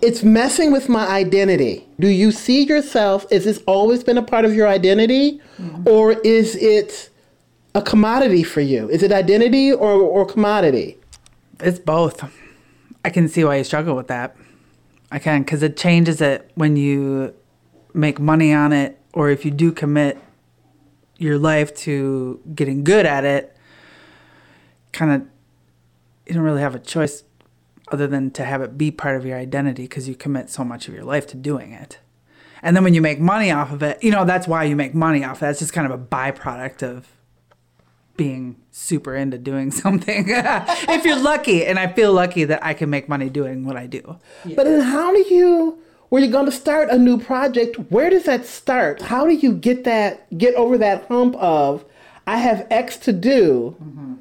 it's 0.00 0.22
messing 0.22 0.72
with 0.72 0.88
my 0.88 1.06
identity. 1.06 1.86
Do 1.98 2.08
you 2.08 2.32
see 2.32 2.64
yourself? 2.64 3.30
Has 3.30 3.44
this 3.44 3.62
always 3.66 4.04
been 4.04 4.18
a 4.18 4.22
part 4.22 4.44
of 4.44 4.54
your 4.54 4.68
identity? 4.68 5.40
Mm-hmm. 5.58 5.88
Or 5.88 6.12
is 6.12 6.56
it 6.56 7.10
a 7.74 7.82
commodity 7.82 8.42
for 8.42 8.60
you? 8.60 8.88
Is 8.88 9.02
it 9.02 9.12
identity 9.12 9.72
or, 9.72 9.92
or 9.92 10.26
commodity? 10.26 10.98
It's 11.60 11.78
both. 11.78 12.28
I 13.04 13.10
can 13.10 13.28
see 13.28 13.44
why 13.44 13.56
you 13.56 13.64
struggle 13.64 13.96
with 13.96 14.08
that. 14.08 14.36
I 15.10 15.18
can, 15.18 15.42
because 15.42 15.62
it 15.62 15.76
changes 15.76 16.20
it 16.20 16.50
when 16.54 16.76
you 16.76 17.34
make 17.94 18.18
money 18.18 18.52
on 18.52 18.72
it, 18.72 18.98
or 19.12 19.30
if 19.30 19.44
you 19.44 19.50
do 19.50 19.70
commit 19.72 20.18
your 21.18 21.38
life 21.38 21.74
to 21.76 22.40
getting 22.54 22.82
good 22.82 23.04
at 23.04 23.24
it, 23.24 23.56
kind 24.92 25.12
of, 25.12 25.28
you 26.26 26.34
don't 26.34 26.42
really 26.42 26.62
have 26.62 26.74
a 26.74 26.78
choice 26.78 27.24
other 27.88 28.06
than 28.06 28.30
to 28.32 28.44
have 28.44 28.62
it 28.62 28.78
be 28.78 28.90
part 28.90 29.16
of 29.16 29.26
your 29.26 29.38
identity 29.38 29.82
because 29.82 30.08
you 30.08 30.14
commit 30.14 30.50
so 30.50 30.64
much 30.64 30.88
of 30.88 30.94
your 30.94 31.04
life 31.04 31.26
to 31.28 31.36
doing 31.36 31.72
it. 31.72 31.98
And 32.62 32.76
then 32.76 32.84
when 32.84 32.94
you 32.94 33.02
make 33.02 33.18
money 33.18 33.50
off 33.50 33.72
of 33.72 33.82
it, 33.82 34.02
you 34.02 34.10
know, 34.10 34.24
that's 34.24 34.46
why 34.46 34.64
you 34.64 34.76
make 34.76 34.94
money 34.94 35.24
off 35.24 35.38
of 35.38 35.42
it. 35.42 35.46
That's 35.46 35.58
just 35.58 35.72
kind 35.72 35.90
of 35.90 35.98
a 35.98 36.02
byproduct 36.02 36.82
of 36.82 37.08
being 38.16 38.56
super 38.70 39.16
into 39.16 39.36
doing 39.36 39.70
something. 39.84 40.26
if 40.28 41.04
you're 41.04 41.20
lucky, 41.20 41.66
and 41.66 41.78
I 41.78 41.92
feel 41.92 42.12
lucky 42.12 42.44
that 42.44 42.64
I 42.64 42.74
can 42.74 42.88
make 42.88 43.08
money 43.08 43.28
doing 43.28 43.64
what 43.64 43.76
I 43.76 43.86
do. 43.86 44.18
But 44.44 44.64
then 44.64 44.80
how 44.80 45.12
do 45.12 45.34
you 45.34 45.78
when 46.08 46.22
you're 46.22 46.30
going 46.30 46.44
to 46.44 46.52
start 46.52 46.90
a 46.90 46.98
new 46.98 47.18
project, 47.18 47.76
where 47.90 48.10
does 48.10 48.24
that 48.24 48.44
start? 48.44 49.00
How 49.00 49.24
do 49.24 49.32
you 49.32 49.54
get 49.54 49.84
that 49.84 50.36
get 50.36 50.54
over 50.54 50.76
that 50.78 51.06
hump 51.06 51.34
of 51.36 51.84
I 52.26 52.36
have 52.36 52.66
X 52.70 52.96
to 52.98 53.12
do? 53.12 53.76
Mm-hmm 53.82 54.12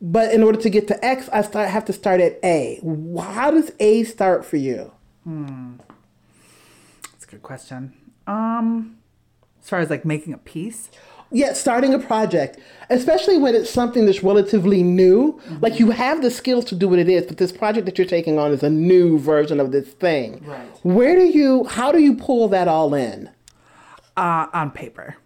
but 0.00 0.32
in 0.32 0.42
order 0.42 0.58
to 0.60 0.70
get 0.70 0.88
to 0.88 1.04
X, 1.04 1.28
I 1.30 1.42
start 1.42 1.68
have 1.68 1.84
to 1.86 1.92
start 1.92 2.20
at 2.20 2.38
A. 2.42 2.80
How 3.18 3.50
does 3.50 3.72
A 3.78 4.04
start 4.04 4.44
for 4.44 4.56
you? 4.56 4.92
Hmm. 5.24 5.74
That's 7.12 7.24
a 7.24 7.28
good 7.28 7.42
question. 7.42 7.92
Um, 8.26 8.98
as 9.60 9.68
far 9.68 9.80
as 9.80 9.90
like 9.90 10.04
making 10.04 10.32
a 10.32 10.38
piece. 10.38 10.90
Yeah, 11.32 11.52
starting 11.52 11.94
a 11.94 11.98
project, 12.00 12.58
especially 12.88 13.38
when 13.38 13.54
it's 13.54 13.70
something 13.70 14.04
that's 14.04 14.20
relatively 14.20 14.82
new. 14.82 15.34
Mm-hmm. 15.44 15.58
Like 15.60 15.78
you 15.78 15.92
have 15.92 16.22
the 16.22 16.30
skills 16.30 16.64
to 16.66 16.74
do 16.74 16.88
what 16.88 16.98
it 16.98 17.08
is, 17.08 17.24
but 17.26 17.36
this 17.36 17.52
project 17.52 17.86
that 17.86 17.98
you're 17.98 18.06
taking 18.06 18.36
on 18.36 18.50
is 18.50 18.64
a 18.64 18.70
new 18.70 19.16
version 19.16 19.60
of 19.60 19.70
this 19.70 19.88
thing. 19.90 20.42
Right. 20.44 20.66
Where 20.82 21.14
do 21.14 21.26
you? 21.26 21.64
How 21.64 21.92
do 21.92 22.00
you 22.00 22.16
pull 22.16 22.48
that 22.48 22.66
all 22.66 22.94
in? 22.94 23.30
Uh, 24.16 24.48
on 24.52 24.72
paper, 24.72 25.16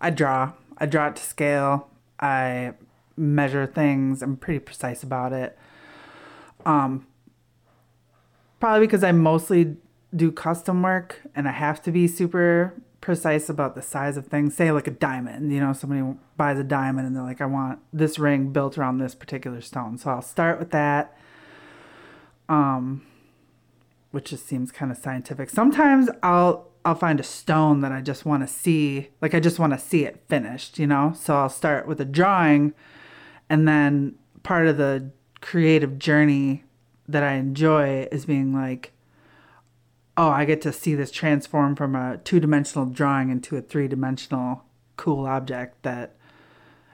I 0.00 0.10
draw. 0.10 0.52
I 0.78 0.86
draw 0.86 1.08
it 1.08 1.16
to 1.16 1.22
scale. 1.22 1.88
I 2.18 2.72
measure 3.16 3.66
things. 3.66 4.22
I'm 4.22 4.36
pretty 4.36 4.60
precise 4.60 5.02
about 5.02 5.32
it. 5.32 5.58
Um, 6.66 7.06
probably 8.60 8.86
because 8.86 9.04
I 9.04 9.12
mostly 9.12 9.76
do 10.14 10.32
custom 10.32 10.82
work 10.82 11.20
and 11.34 11.48
I 11.48 11.52
have 11.52 11.82
to 11.82 11.92
be 11.92 12.06
super 12.06 12.74
precise 13.00 13.48
about 13.48 13.74
the 13.74 13.82
size 13.82 14.16
of 14.16 14.26
things. 14.26 14.54
Say 14.54 14.72
like 14.72 14.86
a 14.86 14.92
diamond, 14.92 15.52
you 15.52 15.60
know, 15.60 15.72
somebody 15.72 16.16
buys 16.36 16.58
a 16.58 16.64
diamond 16.64 17.06
and 17.06 17.14
they're 17.14 17.22
like, 17.22 17.40
I 17.40 17.46
want 17.46 17.80
this 17.92 18.18
ring 18.18 18.52
built 18.52 18.78
around 18.78 18.98
this 18.98 19.14
particular 19.14 19.60
stone. 19.60 19.98
So 19.98 20.10
I'll 20.10 20.22
start 20.22 20.58
with 20.58 20.70
that. 20.70 21.16
Um, 22.48 23.06
which 24.10 24.30
just 24.30 24.46
seems 24.46 24.70
kind 24.70 24.92
of 24.92 24.96
scientific. 24.96 25.50
Sometimes 25.50 26.08
I'll 26.22 26.68
I'll 26.84 26.94
find 26.94 27.18
a 27.18 27.24
stone 27.24 27.80
that 27.80 27.92
I 27.92 28.00
just 28.00 28.26
want 28.26 28.42
to 28.42 28.46
see, 28.46 29.08
like 29.22 29.34
I 29.34 29.40
just 29.40 29.58
want 29.58 29.72
to 29.72 29.78
see 29.78 30.04
it 30.04 30.22
finished, 30.28 30.78
you 30.78 30.86
know? 30.86 31.14
So 31.16 31.34
I'll 31.36 31.48
start 31.48 31.88
with 31.88 32.00
a 32.00 32.04
drawing 32.04 32.74
and 33.54 33.68
then 33.68 34.16
part 34.42 34.66
of 34.66 34.78
the 34.78 35.12
creative 35.40 35.96
journey 35.96 36.64
that 37.06 37.22
I 37.22 37.34
enjoy 37.34 38.08
is 38.10 38.26
being 38.26 38.52
like 38.52 38.90
oh, 40.16 40.28
I 40.28 40.44
get 40.44 40.60
to 40.62 40.72
see 40.72 40.94
this 40.94 41.10
transform 41.10 41.74
from 41.74 41.96
a 41.96 42.18
two-dimensional 42.18 42.86
drawing 42.86 43.30
into 43.30 43.56
a 43.56 43.60
three-dimensional 43.60 44.62
cool 44.96 45.26
object 45.26 45.82
that 45.82 46.14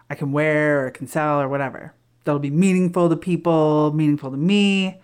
I 0.09 0.15
can 0.15 0.33
wear 0.33 0.87
or 0.87 0.91
can 0.91 1.07
sell 1.07 1.39
or 1.39 1.47
whatever. 1.47 1.93
That'll 2.25 2.39
be 2.39 2.49
meaningful 2.49 3.11
to 3.11 3.17
people, 3.17 3.93
meaningful 3.93 4.31
to 4.31 4.39
me, 4.39 5.03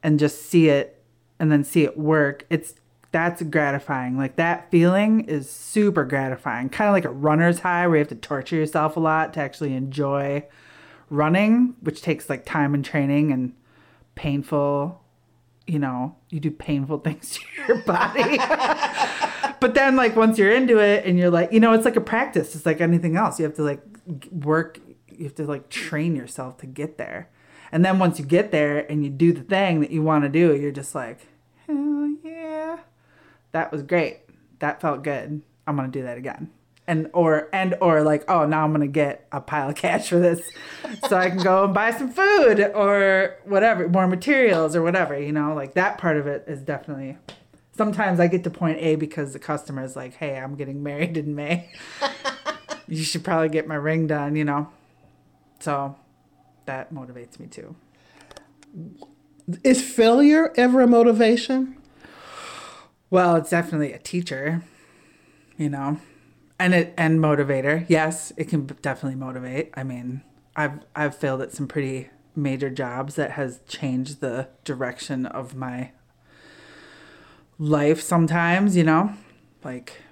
and 0.00 0.18
just 0.18 0.48
see 0.48 0.68
it 0.68 1.02
and 1.40 1.50
then 1.50 1.64
see 1.64 1.82
it 1.82 1.98
work. 1.98 2.46
It's 2.50 2.74
that's 3.12 3.42
gratifying. 3.42 4.16
Like 4.16 4.36
that 4.36 4.70
feeling 4.70 5.22
is 5.22 5.50
super 5.50 6.04
gratifying. 6.04 6.68
Kind 6.68 6.88
of 6.88 6.94
like 6.94 7.04
a 7.04 7.10
runner's 7.10 7.60
high 7.60 7.86
where 7.86 7.96
you 7.96 8.00
have 8.00 8.08
to 8.08 8.14
torture 8.14 8.56
yourself 8.56 8.96
a 8.96 9.00
lot 9.00 9.34
to 9.34 9.40
actually 9.40 9.74
enjoy 9.74 10.44
running, 11.10 11.74
which 11.80 12.02
takes 12.02 12.30
like 12.30 12.44
time 12.44 12.74
and 12.74 12.84
training 12.84 13.32
and 13.32 13.54
painful, 14.14 15.02
you 15.66 15.78
know, 15.78 16.16
you 16.30 16.40
do 16.40 16.50
painful 16.50 16.98
things 17.00 17.38
to 17.38 17.40
your 17.68 17.82
body. 17.82 18.38
but 19.60 19.74
then 19.74 19.96
like 19.96 20.16
once 20.16 20.38
you're 20.38 20.52
into 20.52 20.78
it 20.78 21.04
and 21.04 21.18
you're 21.18 21.30
like, 21.30 21.52
you 21.52 21.60
know, 21.60 21.72
it's 21.72 21.84
like 21.84 21.96
a 21.96 22.00
practice. 22.00 22.54
It's 22.54 22.66
like 22.66 22.80
anything 22.80 23.16
else. 23.16 23.38
You 23.38 23.44
have 23.44 23.56
to 23.56 23.62
like 23.62 23.82
work, 24.30 24.80
you 25.08 25.24
have 25.24 25.34
to 25.36 25.44
like 25.44 25.68
train 25.68 26.16
yourself 26.16 26.56
to 26.58 26.66
get 26.66 26.96
there. 26.96 27.28
And 27.72 27.84
then 27.84 27.98
once 27.98 28.18
you 28.18 28.24
get 28.24 28.50
there 28.50 28.90
and 28.90 29.04
you 29.04 29.10
do 29.10 29.32
the 29.32 29.42
thing 29.42 29.80
that 29.80 29.90
you 29.90 30.02
want 30.02 30.24
to 30.24 30.28
do, 30.28 30.56
you're 30.56 30.72
just 30.72 30.94
like, 30.94 31.26
hell 31.66 32.16
yeah 32.24 32.50
that 33.52 33.72
was 33.72 33.82
great. 33.82 34.20
That 34.60 34.80
felt 34.80 35.02
good. 35.02 35.42
I'm 35.66 35.76
gonna 35.76 35.88
do 35.88 36.02
that 36.02 36.18
again. 36.18 36.50
And 36.90 37.08
or 37.12 37.48
and 37.52 37.76
or 37.80 38.02
like, 38.02 38.28
oh 38.28 38.46
now 38.46 38.64
I'm 38.64 38.72
gonna 38.72 38.88
get 38.88 39.28
a 39.30 39.40
pile 39.40 39.68
of 39.68 39.76
cash 39.76 40.08
for 40.08 40.18
this 40.18 40.50
so 41.08 41.16
I 41.16 41.30
can 41.30 41.38
go 41.38 41.64
and 41.64 41.72
buy 41.72 41.92
some 41.92 42.10
food 42.10 42.60
or 42.74 43.36
whatever, 43.44 43.88
more 43.88 44.08
materials 44.08 44.74
or 44.74 44.82
whatever, 44.82 45.16
you 45.16 45.30
know, 45.30 45.54
like 45.54 45.74
that 45.74 45.98
part 45.98 46.16
of 46.16 46.26
it 46.26 46.44
is 46.48 46.62
definitely 46.62 47.16
sometimes 47.80 48.18
I 48.18 48.26
get 48.26 48.42
to 48.44 48.50
point 48.50 48.78
A 48.80 48.96
because 48.96 49.32
the 49.32 49.38
customer 49.38 49.84
is 49.84 49.94
like, 49.94 50.14
Hey, 50.14 50.36
I'm 50.36 50.56
getting 50.56 50.82
married 50.82 51.16
in 51.16 51.36
May. 51.36 51.70
you 52.88 53.04
should 53.04 53.22
probably 53.22 53.48
get 53.50 53.68
my 53.68 53.76
ring 53.76 54.08
done, 54.08 54.34
you 54.34 54.44
know. 54.44 54.68
So 55.60 55.96
that 56.66 56.92
motivates 56.92 57.38
me 57.38 57.46
too. 57.46 57.76
Is 59.64 59.82
failure 59.82 60.52
ever 60.56 60.80
a 60.80 60.86
motivation? 60.86 61.76
Well, 63.10 63.36
it's 63.36 63.50
definitely 63.50 63.92
a 63.92 63.98
teacher, 63.98 64.62
you 65.56 65.68
know, 65.68 66.00
and 66.60 66.74
it 66.74 66.94
and 66.96 67.18
motivator. 67.18 67.84
Yes, 67.88 68.32
it 68.36 68.48
can 68.48 68.66
definitely 68.66 69.18
motivate. 69.18 69.70
I 69.74 69.82
mean, 69.82 70.22
I've 70.54 70.80
I've 70.94 71.16
failed 71.16 71.42
at 71.42 71.52
some 71.52 71.66
pretty 71.66 72.10
major 72.36 72.70
jobs 72.70 73.16
that 73.16 73.32
has 73.32 73.60
changed 73.66 74.20
the 74.20 74.48
direction 74.64 75.26
of 75.26 75.56
my 75.56 75.90
life 77.58 78.00
sometimes, 78.00 78.76
you 78.76 78.84
know? 78.84 79.14
Like 79.64 80.02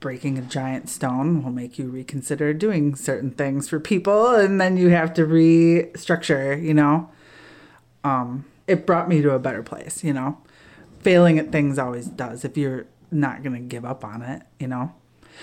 breaking 0.00 0.38
a 0.38 0.42
giant 0.42 0.88
stone 0.88 1.42
will 1.42 1.50
make 1.50 1.78
you 1.78 1.88
reconsider 1.88 2.54
doing 2.54 2.94
certain 2.94 3.32
things 3.32 3.68
for 3.68 3.80
people 3.80 4.28
and 4.34 4.60
then 4.60 4.76
you 4.76 4.88
have 4.90 5.12
to 5.14 5.22
restructure, 5.22 6.60
you 6.62 6.72
know? 6.72 7.10
Um 8.04 8.46
it 8.66 8.86
brought 8.86 9.08
me 9.08 9.20
to 9.22 9.32
a 9.32 9.38
better 9.38 9.62
place, 9.62 10.02
you 10.04 10.12
know? 10.12 10.38
failing 11.00 11.38
at 11.38 11.52
things 11.52 11.78
always 11.78 12.06
does 12.06 12.44
if 12.44 12.56
you're 12.56 12.86
not 13.10 13.42
going 13.42 13.54
to 13.54 13.60
give 13.60 13.84
up 13.84 14.04
on 14.04 14.22
it, 14.22 14.42
you 14.58 14.66
know? 14.66 14.92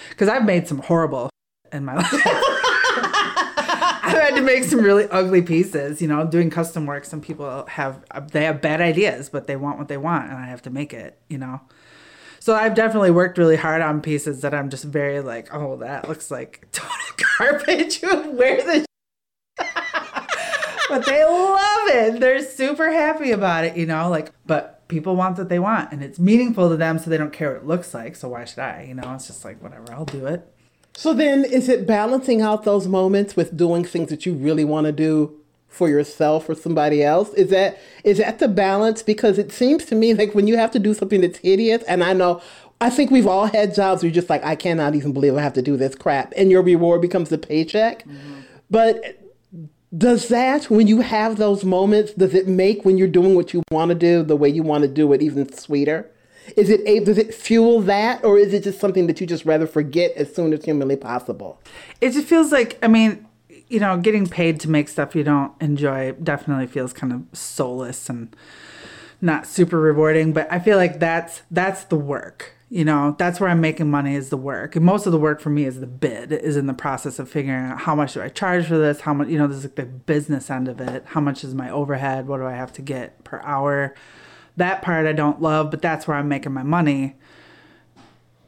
Because 0.10 0.30
I've 0.30 0.46
made 0.46 0.68
some 0.68 0.80
horrible 0.80 1.30
in 1.72 1.86
my 1.86 1.96
life. 1.98 2.10
I've 4.08 4.22
had 4.22 4.36
to 4.36 4.42
make 4.42 4.64
some 4.64 4.82
really 4.82 5.08
ugly 5.10 5.42
pieces, 5.42 6.02
you 6.02 6.08
know, 6.08 6.26
doing 6.26 6.50
custom 6.50 6.86
work. 6.86 7.06
Some 7.06 7.22
people 7.22 7.66
have, 7.68 8.04
they 8.32 8.46
have 8.46 8.62
bad 8.62 8.82
ideas, 8.82 9.30
but 9.30 9.48
they 9.48 9.56
want 9.56 9.78
what 9.78 9.88
they 9.88 9.98
want 9.98 10.30
and 10.30 10.38
I 10.38 10.46
have 10.46 10.62
to 10.64 10.70
make 10.70 10.94
it, 10.94 11.20
you 11.28 11.38
know? 11.38 11.62
So 12.40 12.54
I've 12.54 12.76
definitely 12.76 13.10
worked 13.10 13.40
really 13.40 13.56
hard 13.56 13.82
on 13.82 14.02
pieces 14.02 14.42
that 14.42 14.54
I'm 14.54 14.70
just 14.70 14.84
very 14.84 15.20
like, 15.20 15.52
oh, 15.52 15.78
that 15.78 16.08
looks 16.08 16.30
like 16.30 16.68
total 16.72 16.92
garbage. 17.40 18.02
Where 18.02 18.58
the 18.58 18.86
but 20.90 21.06
they 21.08 21.26
love 21.26 21.88
it. 21.88 22.20
They're 22.20 22.44
super 22.44 22.92
happy 22.92 23.32
about 23.32 23.66
it, 23.66 23.76
you 23.76 23.88
know, 23.88 24.10
like, 24.10 24.32
but 24.46 24.75
people 24.88 25.16
want 25.16 25.38
what 25.38 25.50
they 25.50 25.60
want 25.60 25.92
and 25.92 26.04
it's 26.04 26.20
meaningful 26.20 26.70
to 26.70 26.78
them 26.78 27.00
so 27.00 27.10
they 27.10 27.18
don't 27.18 27.34
care 27.34 27.54
what 27.54 27.58
it 27.58 27.66
looks 27.66 27.94
like 27.94 28.16
so 28.16 28.30
why 28.30 28.46
should 28.46 28.60
i 28.60 28.86
you 28.88 28.94
know 28.94 29.14
it's 29.14 29.28
just 29.28 29.44
like 29.44 29.62
whatever 29.62 29.92
i'll 29.94 30.06
do 30.06 30.26
it 30.26 30.52
so 30.94 31.14
then 31.14 31.44
is 31.44 31.68
it 31.68 31.86
balancing 31.88 32.42
out 32.42 32.64
those 32.64 32.88
moments 32.88 33.36
with 33.36 33.56
doing 33.58 33.84
things 33.84 34.10
that 34.10 34.26
you 34.26 34.34
really 34.34 34.64
want 34.64 34.86
to 34.86 34.92
do 34.92 35.36
for 35.68 35.90
yourself 35.90 36.48
or 36.48 36.56
somebody 36.56 37.04
else 37.04 37.34
is 37.34 37.50
that 37.50 37.78
is 38.04 38.20
that 38.20 38.40
the 38.40 38.48
balance 38.48 39.04
because 39.04 39.38
it 39.38 39.52
seems 39.52 39.86
to 39.86 39.96
me 39.96 40.14
like 40.14 40.34
when 40.34 40.48
you 40.48 40.56
have 40.56 40.72
to 40.72 40.80
do 40.80 40.94
something 40.94 41.22
that's 41.22 41.40
hideous 41.40 41.84
and 41.84 42.04
i 42.04 42.14
know 42.14 42.42
I 42.82 42.90
think 42.90 43.10
we've 43.10 43.28
all 43.28 43.46
had 43.46 43.74
jobs 43.74 44.04
where 44.04 44.10
you're 44.10 44.14
just 44.14 44.30
like, 44.30 44.44
I 44.44 44.56
cannot 44.56 44.96
even 44.96 45.14
believe 45.14 45.36
I 45.38 45.42
have 45.42 45.54
to 45.54 45.62
do 45.62 45.78
this 45.78 45.96
crap. 45.96 46.34
And 46.36 46.52
your 46.52 46.62
reward 46.62 47.02
becomes 47.02 47.30
the 47.30 47.38
paycheck. 47.38 48.04
Mm-hmm. 48.06 48.42
But 48.70 49.25
does 49.96 50.28
that 50.30 50.70
when 50.70 50.88
you 50.88 51.02
have 51.02 51.38
those 51.38 51.64
moments 51.64 52.14
does 52.14 52.34
it 52.34 52.48
make 52.48 52.86
when 52.86 52.98
you're 52.98 53.08
doing 53.08 53.36
what 53.36 53.54
you 53.54 53.64
want 53.72 53.90
to 53.90 53.96
do 53.96 54.24
the 54.24 54.36
way 54.36 54.50
you 54.50 54.64
want 54.64 54.82
to 54.84 54.88
do 54.88 55.12
it 55.14 55.22
even 55.22 55.52
sweeter? 55.52 56.10
Is 56.56 56.70
it 56.70 56.82
able, 56.86 57.06
does 57.06 57.18
it 57.18 57.34
fuel 57.34 57.82
that 57.82 58.24
or 58.24 58.38
is 58.38 58.54
it 58.54 58.64
just 58.64 58.80
something 58.80 59.08
that 59.08 59.20
you 59.20 59.26
just 59.26 59.46
rather 59.46 59.66
forget 59.66 60.12
as 60.16 60.34
soon 60.34 60.54
as 60.54 60.64
humanly 60.64 60.96
possible? 60.96 61.60
It 62.02 62.12
just 62.12 62.28
feels 62.28 62.52
like 62.52 62.78
i 62.84 62.88
mean 62.88 63.26
you 63.68 63.80
know 63.80 63.98
getting 63.98 64.28
paid 64.28 64.60
to 64.60 64.70
make 64.70 64.90
stuff 64.90 65.16
you 65.16 65.24
don't 65.24 65.54
enjoy 65.62 66.12
definitely 66.14 66.68
feels 66.68 66.94
kind 66.94 67.14
of 67.14 67.24
soulless 67.38 68.10
and 68.10 68.36
not 69.22 69.48
super 69.48 69.80
rewarding 69.80 70.34
but 70.34 70.52
i 70.52 70.60
feel 70.60 70.78
like 70.78 71.00
that's 71.00 71.42
that's 71.50 71.86
the 71.86 71.96
work 71.96 72.55
you 72.76 72.84
know 72.84 73.16
that's 73.18 73.40
where 73.40 73.50
i'm 73.50 73.62
making 73.62 73.90
money 73.90 74.16
is 74.16 74.30
the 74.30 74.38
work. 74.38 74.76
And 74.76 74.84
most 74.84 75.06
of 75.06 75.14
the 75.14 75.18
work 75.18 75.40
for 75.40 75.50
me 75.50 75.64
is 75.64 75.80
the 75.80 75.88
bid 75.88 76.34
is 76.34 76.58
in 76.58 76.68
the 76.68 76.74
process 76.74 77.20
of 77.20 77.30
figuring 77.30 77.72
out 77.72 77.80
how 77.80 77.96
much 77.96 78.16
do 78.16 78.22
i 78.22 78.28
charge 78.28 78.66
for 78.66 78.78
this? 78.78 79.00
How 79.00 79.14
much 79.14 79.30
you 79.30 79.38
know 79.38 79.48
this 79.48 79.60
is 79.60 79.64
like 79.64 79.76
the 79.76 79.86
business 79.86 80.50
end 80.50 80.68
of 80.68 80.82
it. 80.82 81.06
How 81.06 81.22
much 81.22 81.46
is 81.46 81.56
my 81.56 81.70
overhead? 81.70 82.28
What 82.28 82.40
do 82.40 82.46
i 82.46 82.52
have 82.52 82.74
to 82.74 82.82
get 82.82 83.24
per 83.24 83.40
hour? 83.46 83.96
That 84.58 84.82
part 84.82 85.08
i 85.08 85.14
don't 85.14 85.42
love 85.42 85.72
but 85.72 85.82
that's 85.82 86.06
where 86.06 86.18
i'm 86.18 86.28
making 86.28 86.52
my 86.52 86.64
money. 86.64 87.16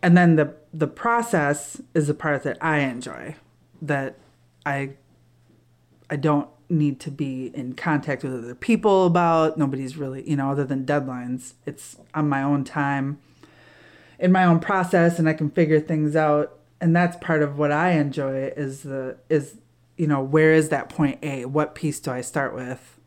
And 0.04 0.18
then 0.18 0.36
the 0.36 0.56
the 0.74 0.88
process 0.88 1.82
is 1.94 2.08
the 2.08 2.14
part 2.14 2.44
that 2.44 2.58
i 2.62 2.80
enjoy 2.80 3.38
that 3.82 4.18
i 4.66 4.90
i 6.10 6.18
don't 6.18 6.50
need 6.68 7.00
to 7.00 7.12
be 7.12 7.50
in 7.56 7.76
contact 7.76 8.24
with 8.24 8.34
other 8.34 8.56
people 8.56 9.06
about. 9.06 9.58
Nobody's 9.58 9.96
really 9.96 10.30
you 10.30 10.36
know 10.36 10.52
other 10.52 10.66
than 10.66 10.86
deadlines. 10.86 11.54
It's 11.66 11.96
on 12.14 12.28
my 12.28 12.44
own 12.44 12.66
time 12.66 13.20
in 14.20 14.32
my 14.32 14.46
own 14.46 14.60
process 14.60 15.20
and 15.20 15.30
I 15.30 15.34
can 15.34 15.50
figure 15.50 15.80
things 15.80 16.16
out. 16.16 16.58
And 16.80 16.96
that's 16.96 17.18
part 17.18 17.42
of 17.42 17.58
what 17.58 17.72
I 17.72 17.92
enjoy 17.92 18.52
is 18.56 18.84
the 18.84 19.18
is 19.30 19.58
you 19.98 20.08
know 20.08 20.22
where 20.22 20.54
is 20.54 20.70
that 20.70 20.90
point 20.90 21.20
A? 21.24 21.46
What 21.46 21.76
piece 21.76 22.00
do 22.00 22.12
I 22.12 22.22
start 22.22 22.54
with? 22.54 23.00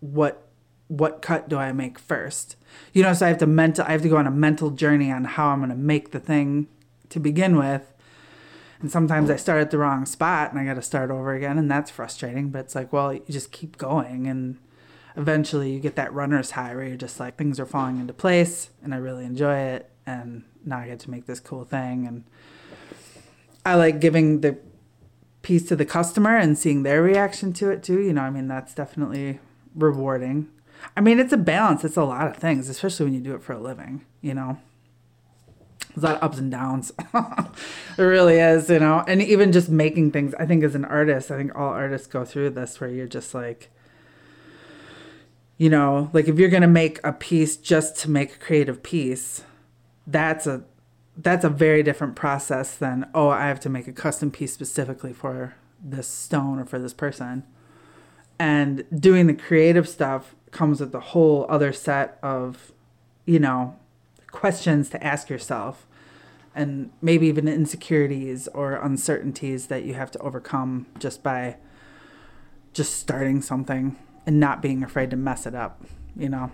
What 0.00 0.42
what 0.88 1.20
cut 1.20 1.48
do 1.48 1.56
I 1.56 1.72
make 1.72 1.98
first? 1.98 2.56
You 2.92 3.02
know, 3.02 3.12
so 3.12 3.26
I 3.26 3.28
have 3.30 3.38
to 3.38 3.46
mental 3.46 3.84
I 3.86 3.92
have 3.92 4.02
to 4.02 4.08
go 4.08 4.16
on 4.16 4.26
a 4.26 4.30
mental 4.30 4.70
journey 4.70 5.10
on 5.10 5.24
how 5.24 5.48
I'm 5.48 5.58
going 5.58 5.70
to 5.70 5.76
make 5.76 6.12
the 6.12 6.20
thing 6.20 6.68
to 7.10 7.20
begin 7.20 7.56
with. 7.56 7.92
And 8.80 8.90
sometimes 8.90 9.30
I 9.30 9.36
start 9.36 9.60
at 9.60 9.70
the 9.70 9.78
wrong 9.78 10.04
spot 10.04 10.52
and 10.52 10.60
I 10.60 10.64
got 10.64 10.74
to 10.74 10.82
start 10.82 11.10
over 11.10 11.34
again 11.34 11.58
and 11.58 11.70
that's 11.70 11.90
frustrating, 11.90 12.50
but 12.50 12.60
it's 12.60 12.74
like, 12.74 12.92
well, 12.92 13.12
you 13.12 13.22
just 13.28 13.50
keep 13.50 13.78
going 13.78 14.26
and 14.26 14.58
eventually 15.16 15.72
you 15.72 15.80
get 15.80 15.96
that 15.96 16.12
runner's 16.12 16.52
high 16.52 16.74
where 16.74 16.84
you're 16.84 16.96
just 16.96 17.18
like 17.18 17.36
things 17.36 17.58
are 17.58 17.66
falling 17.66 17.98
into 17.98 18.12
place 18.12 18.68
and 18.82 18.92
I 18.92 18.98
really 18.98 19.24
enjoy 19.24 19.56
it 19.56 19.90
and 20.04 20.44
now 20.66 20.78
I 20.78 20.86
get 20.86 21.00
to 21.00 21.10
make 21.10 21.26
this 21.26 21.40
cool 21.40 21.64
thing. 21.64 22.06
And 22.06 22.24
I 23.64 23.74
like 23.74 24.00
giving 24.00 24.40
the 24.40 24.58
piece 25.42 25.66
to 25.68 25.76
the 25.76 25.84
customer 25.84 26.36
and 26.36 26.58
seeing 26.58 26.82
their 26.82 27.02
reaction 27.02 27.52
to 27.54 27.70
it 27.70 27.82
too. 27.82 28.00
You 28.00 28.12
know, 28.12 28.22
I 28.22 28.30
mean, 28.30 28.48
that's 28.48 28.74
definitely 28.74 29.38
rewarding. 29.74 30.48
I 30.96 31.00
mean, 31.00 31.18
it's 31.18 31.32
a 31.32 31.38
balance. 31.38 31.84
It's 31.84 31.96
a 31.96 32.04
lot 32.04 32.26
of 32.26 32.36
things, 32.36 32.68
especially 32.68 33.04
when 33.06 33.14
you 33.14 33.20
do 33.20 33.34
it 33.34 33.42
for 33.42 33.52
a 33.52 33.58
living, 33.58 34.04
you 34.20 34.34
know. 34.34 34.58
There's 35.94 36.04
a 36.04 36.06
lot 36.08 36.16
of 36.16 36.22
ups 36.22 36.38
and 36.38 36.50
downs. 36.50 36.92
it 37.14 38.02
really 38.02 38.38
is, 38.38 38.68
you 38.68 38.78
know. 38.78 39.02
And 39.08 39.22
even 39.22 39.52
just 39.52 39.68
making 39.68 40.10
things, 40.12 40.34
I 40.34 40.44
think 40.44 40.62
as 40.62 40.74
an 40.74 40.84
artist, 40.84 41.30
I 41.30 41.36
think 41.36 41.54
all 41.56 41.70
artists 41.70 42.06
go 42.06 42.24
through 42.24 42.50
this 42.50 42.80
where 42.80 42.90
you're 42.90 43.06
just 43.06 43.34
like, 43.34 43.70
you 45.56 45.70
know, 45.70 46.10
like 46.12 46.28
if 46.28 46.38
you're 46.38 46.50
going 46.50 46.62
to 46.62 46.68
make 46.68 47.00
a 47.02 47.12
piece 47.12 47.56
just 47.56 47.96
to 47.98 48.10
make 48.10 48.34
a 48.34 48.38
creative 48.38 48.82
piece, 48.82 49.42
that's 50.06 50.46
a 50.46 50.64
that's 51.16 51.44
a 51.44 51.48
very 51.48 51.82
different 51.82 52.14
process 52.14 52.76
than 52.76 53.08
oh 53.14 53.28
i 53.28 53.46
have 53.46 53.60
to 53.60 53.68
make 53.68 53.88
a 53.88 53.92
custom 53.92 54.30
piece 54.30 54.52
specifically 54.52 55.12
for 55.12 55.54
this 55.82 56.08
stone 56.08 56.58
or 56.58 56.64
for 56.64 56.78
this 56.78 56.92
person 56.92 57.42
and 58.38 58.84
doing 58.98 59.26
the 59.26 59.34
creative 59.34 59.88
stuff 59.88 60.34
comes 60.50 60.80
with 60.80 60.94
a 60.94 61.00
whole 61.00 61.46
other 61.48 61.72
set 61.72 62.18
of 62.22 62.72
you 63.24 63.38
know 63.38 63.76
questions 64.30 64.90
to 64.90 65.02
ask 65.02 65.30
yourself 65.30 65.86
and 66.56 66.90
maybe 67.02 67.26
even 67.26 67.46
insecurities 67.46 68.48
or 68.48 68.76
uncertainties 68.76 69.66
that 69.66 69.84
you 69.84 69.92
have 69.92 70.10
to 70.10 70.18
overcome 70.20 70.86
just 70.98 71.22
by 71.22 71.56
just 72.72 72.96
starting 72.96 73.42
something 73.42 73.96
and 74.24 74.40
not 74.40 74.62
being 74.62 74.82
afraid 74.82 75.10
to 75.10 75.16
mess 75.16 75.46
it 75.46 75.54
up, 75.54 75.84
you 76.16 76.28
know. 76.30 76.50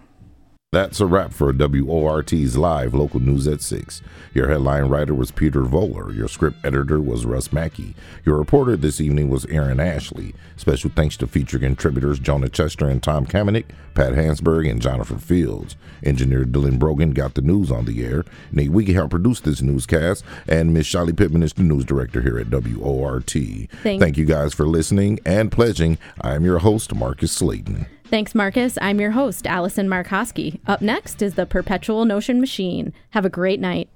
That's 0.72 1.00
a 1.00 1.06
wrap 1.06 1.34
for 1.34 1.52
WORT's 1.52 2.56
live 2.56 2.94
local 2.94 3.20
news 3.20 3.46
at 3.46 3.60
6. 3.60 4.00
Your 4.32 4.48
headline 4.48 4.84
writer 4.86 5.12
was 5.12 5.30
Peter 5.30 5.64
Voller. 5.64 6.16
Your 6.16 6.28
script 6.28 6.64
editor 6.64 6.98
was 6.98 7.26
Russ 7.26 7.52
Mackey. 7.52 7.94
Your 8.24 8.38
reporter 8.38 8.74
this 8.78 8.98
evening 8.98 9.28
was 9.28 9.44
Aaron 9.50 9.78
Ashley. 9.80 10.34
Special 10.56 10.90
thanks 10.96 11.18
to 11.18 11.26
feature 11.26 11.58
contributors 11.58 12.18
Jonah 12.18 12.48
Chester 12.48 12.88
and 12.88 13.02
Tom 13.02 13.26
Kamenick, 13.26 13.66
Pat 13.92 14.14
Hansberg, 14.14 14.70
and 14.70 14.80
Jonathan 14.80 15.18
Fields. 15.18 15.76
Engineer 16.02 16.46
Dylan 16.46 16.78
Brogan 16.78 17.10
got 17.10 17.34
the 17.34 17.42
news 17.42 17.70
on 17.70 17.84
the 17.84 18.02
air. 18.02 18.24
Nate 18.50 18.70
Wiggy 18.72 18.94
helped 18.94 19.10
produce 19.10 19.40
this 19.40 19.60
newscast, 19.60 20.24
and 20.48 20.72
Miss 20.72 20.86
Shelly 20.86 21.12
Pittman 21.12 21.42
is 21.42 21.52
the 21.52 21.64
news 21.64 21.84
director 21.84 22.22
here 22.22 22.38
at 22.38 22.48
WORT. 22.48 23.28
Thank- 23.30 24.00
Thank 24.00 24.16
you 24.16 24.24
guys 24.24 24.54
for 24.54 24.66
listening 24.66 25.20
and 25.26 25.52
pledging. 25.52 25.98
I 26.22 26.34
am 26.34 26.46
your 26.46 26.60
host, 26.60 26.94
Marcus 26.94 27.30
Slayton. 27.32 27.84
Thanks, 28.12 28.34
Marcus. 28.34 28.76
I'm 28.82 29.00
your 29.00 29.12
host, 29.12 29.46
Allison 29.46 29.88
Markowski. 29.88 30.60
Up 30.66 30.82
next 30.82 31.22
is 31.22 31.34
the 31.34 31.46
Perpetual 31.46 32.04
Notion 32.04 32.40
Machine. 32.40 32.92
Have 33.12 33.24
a 33.24 33.30
great 33.30 33.58
night. 33.58 33.88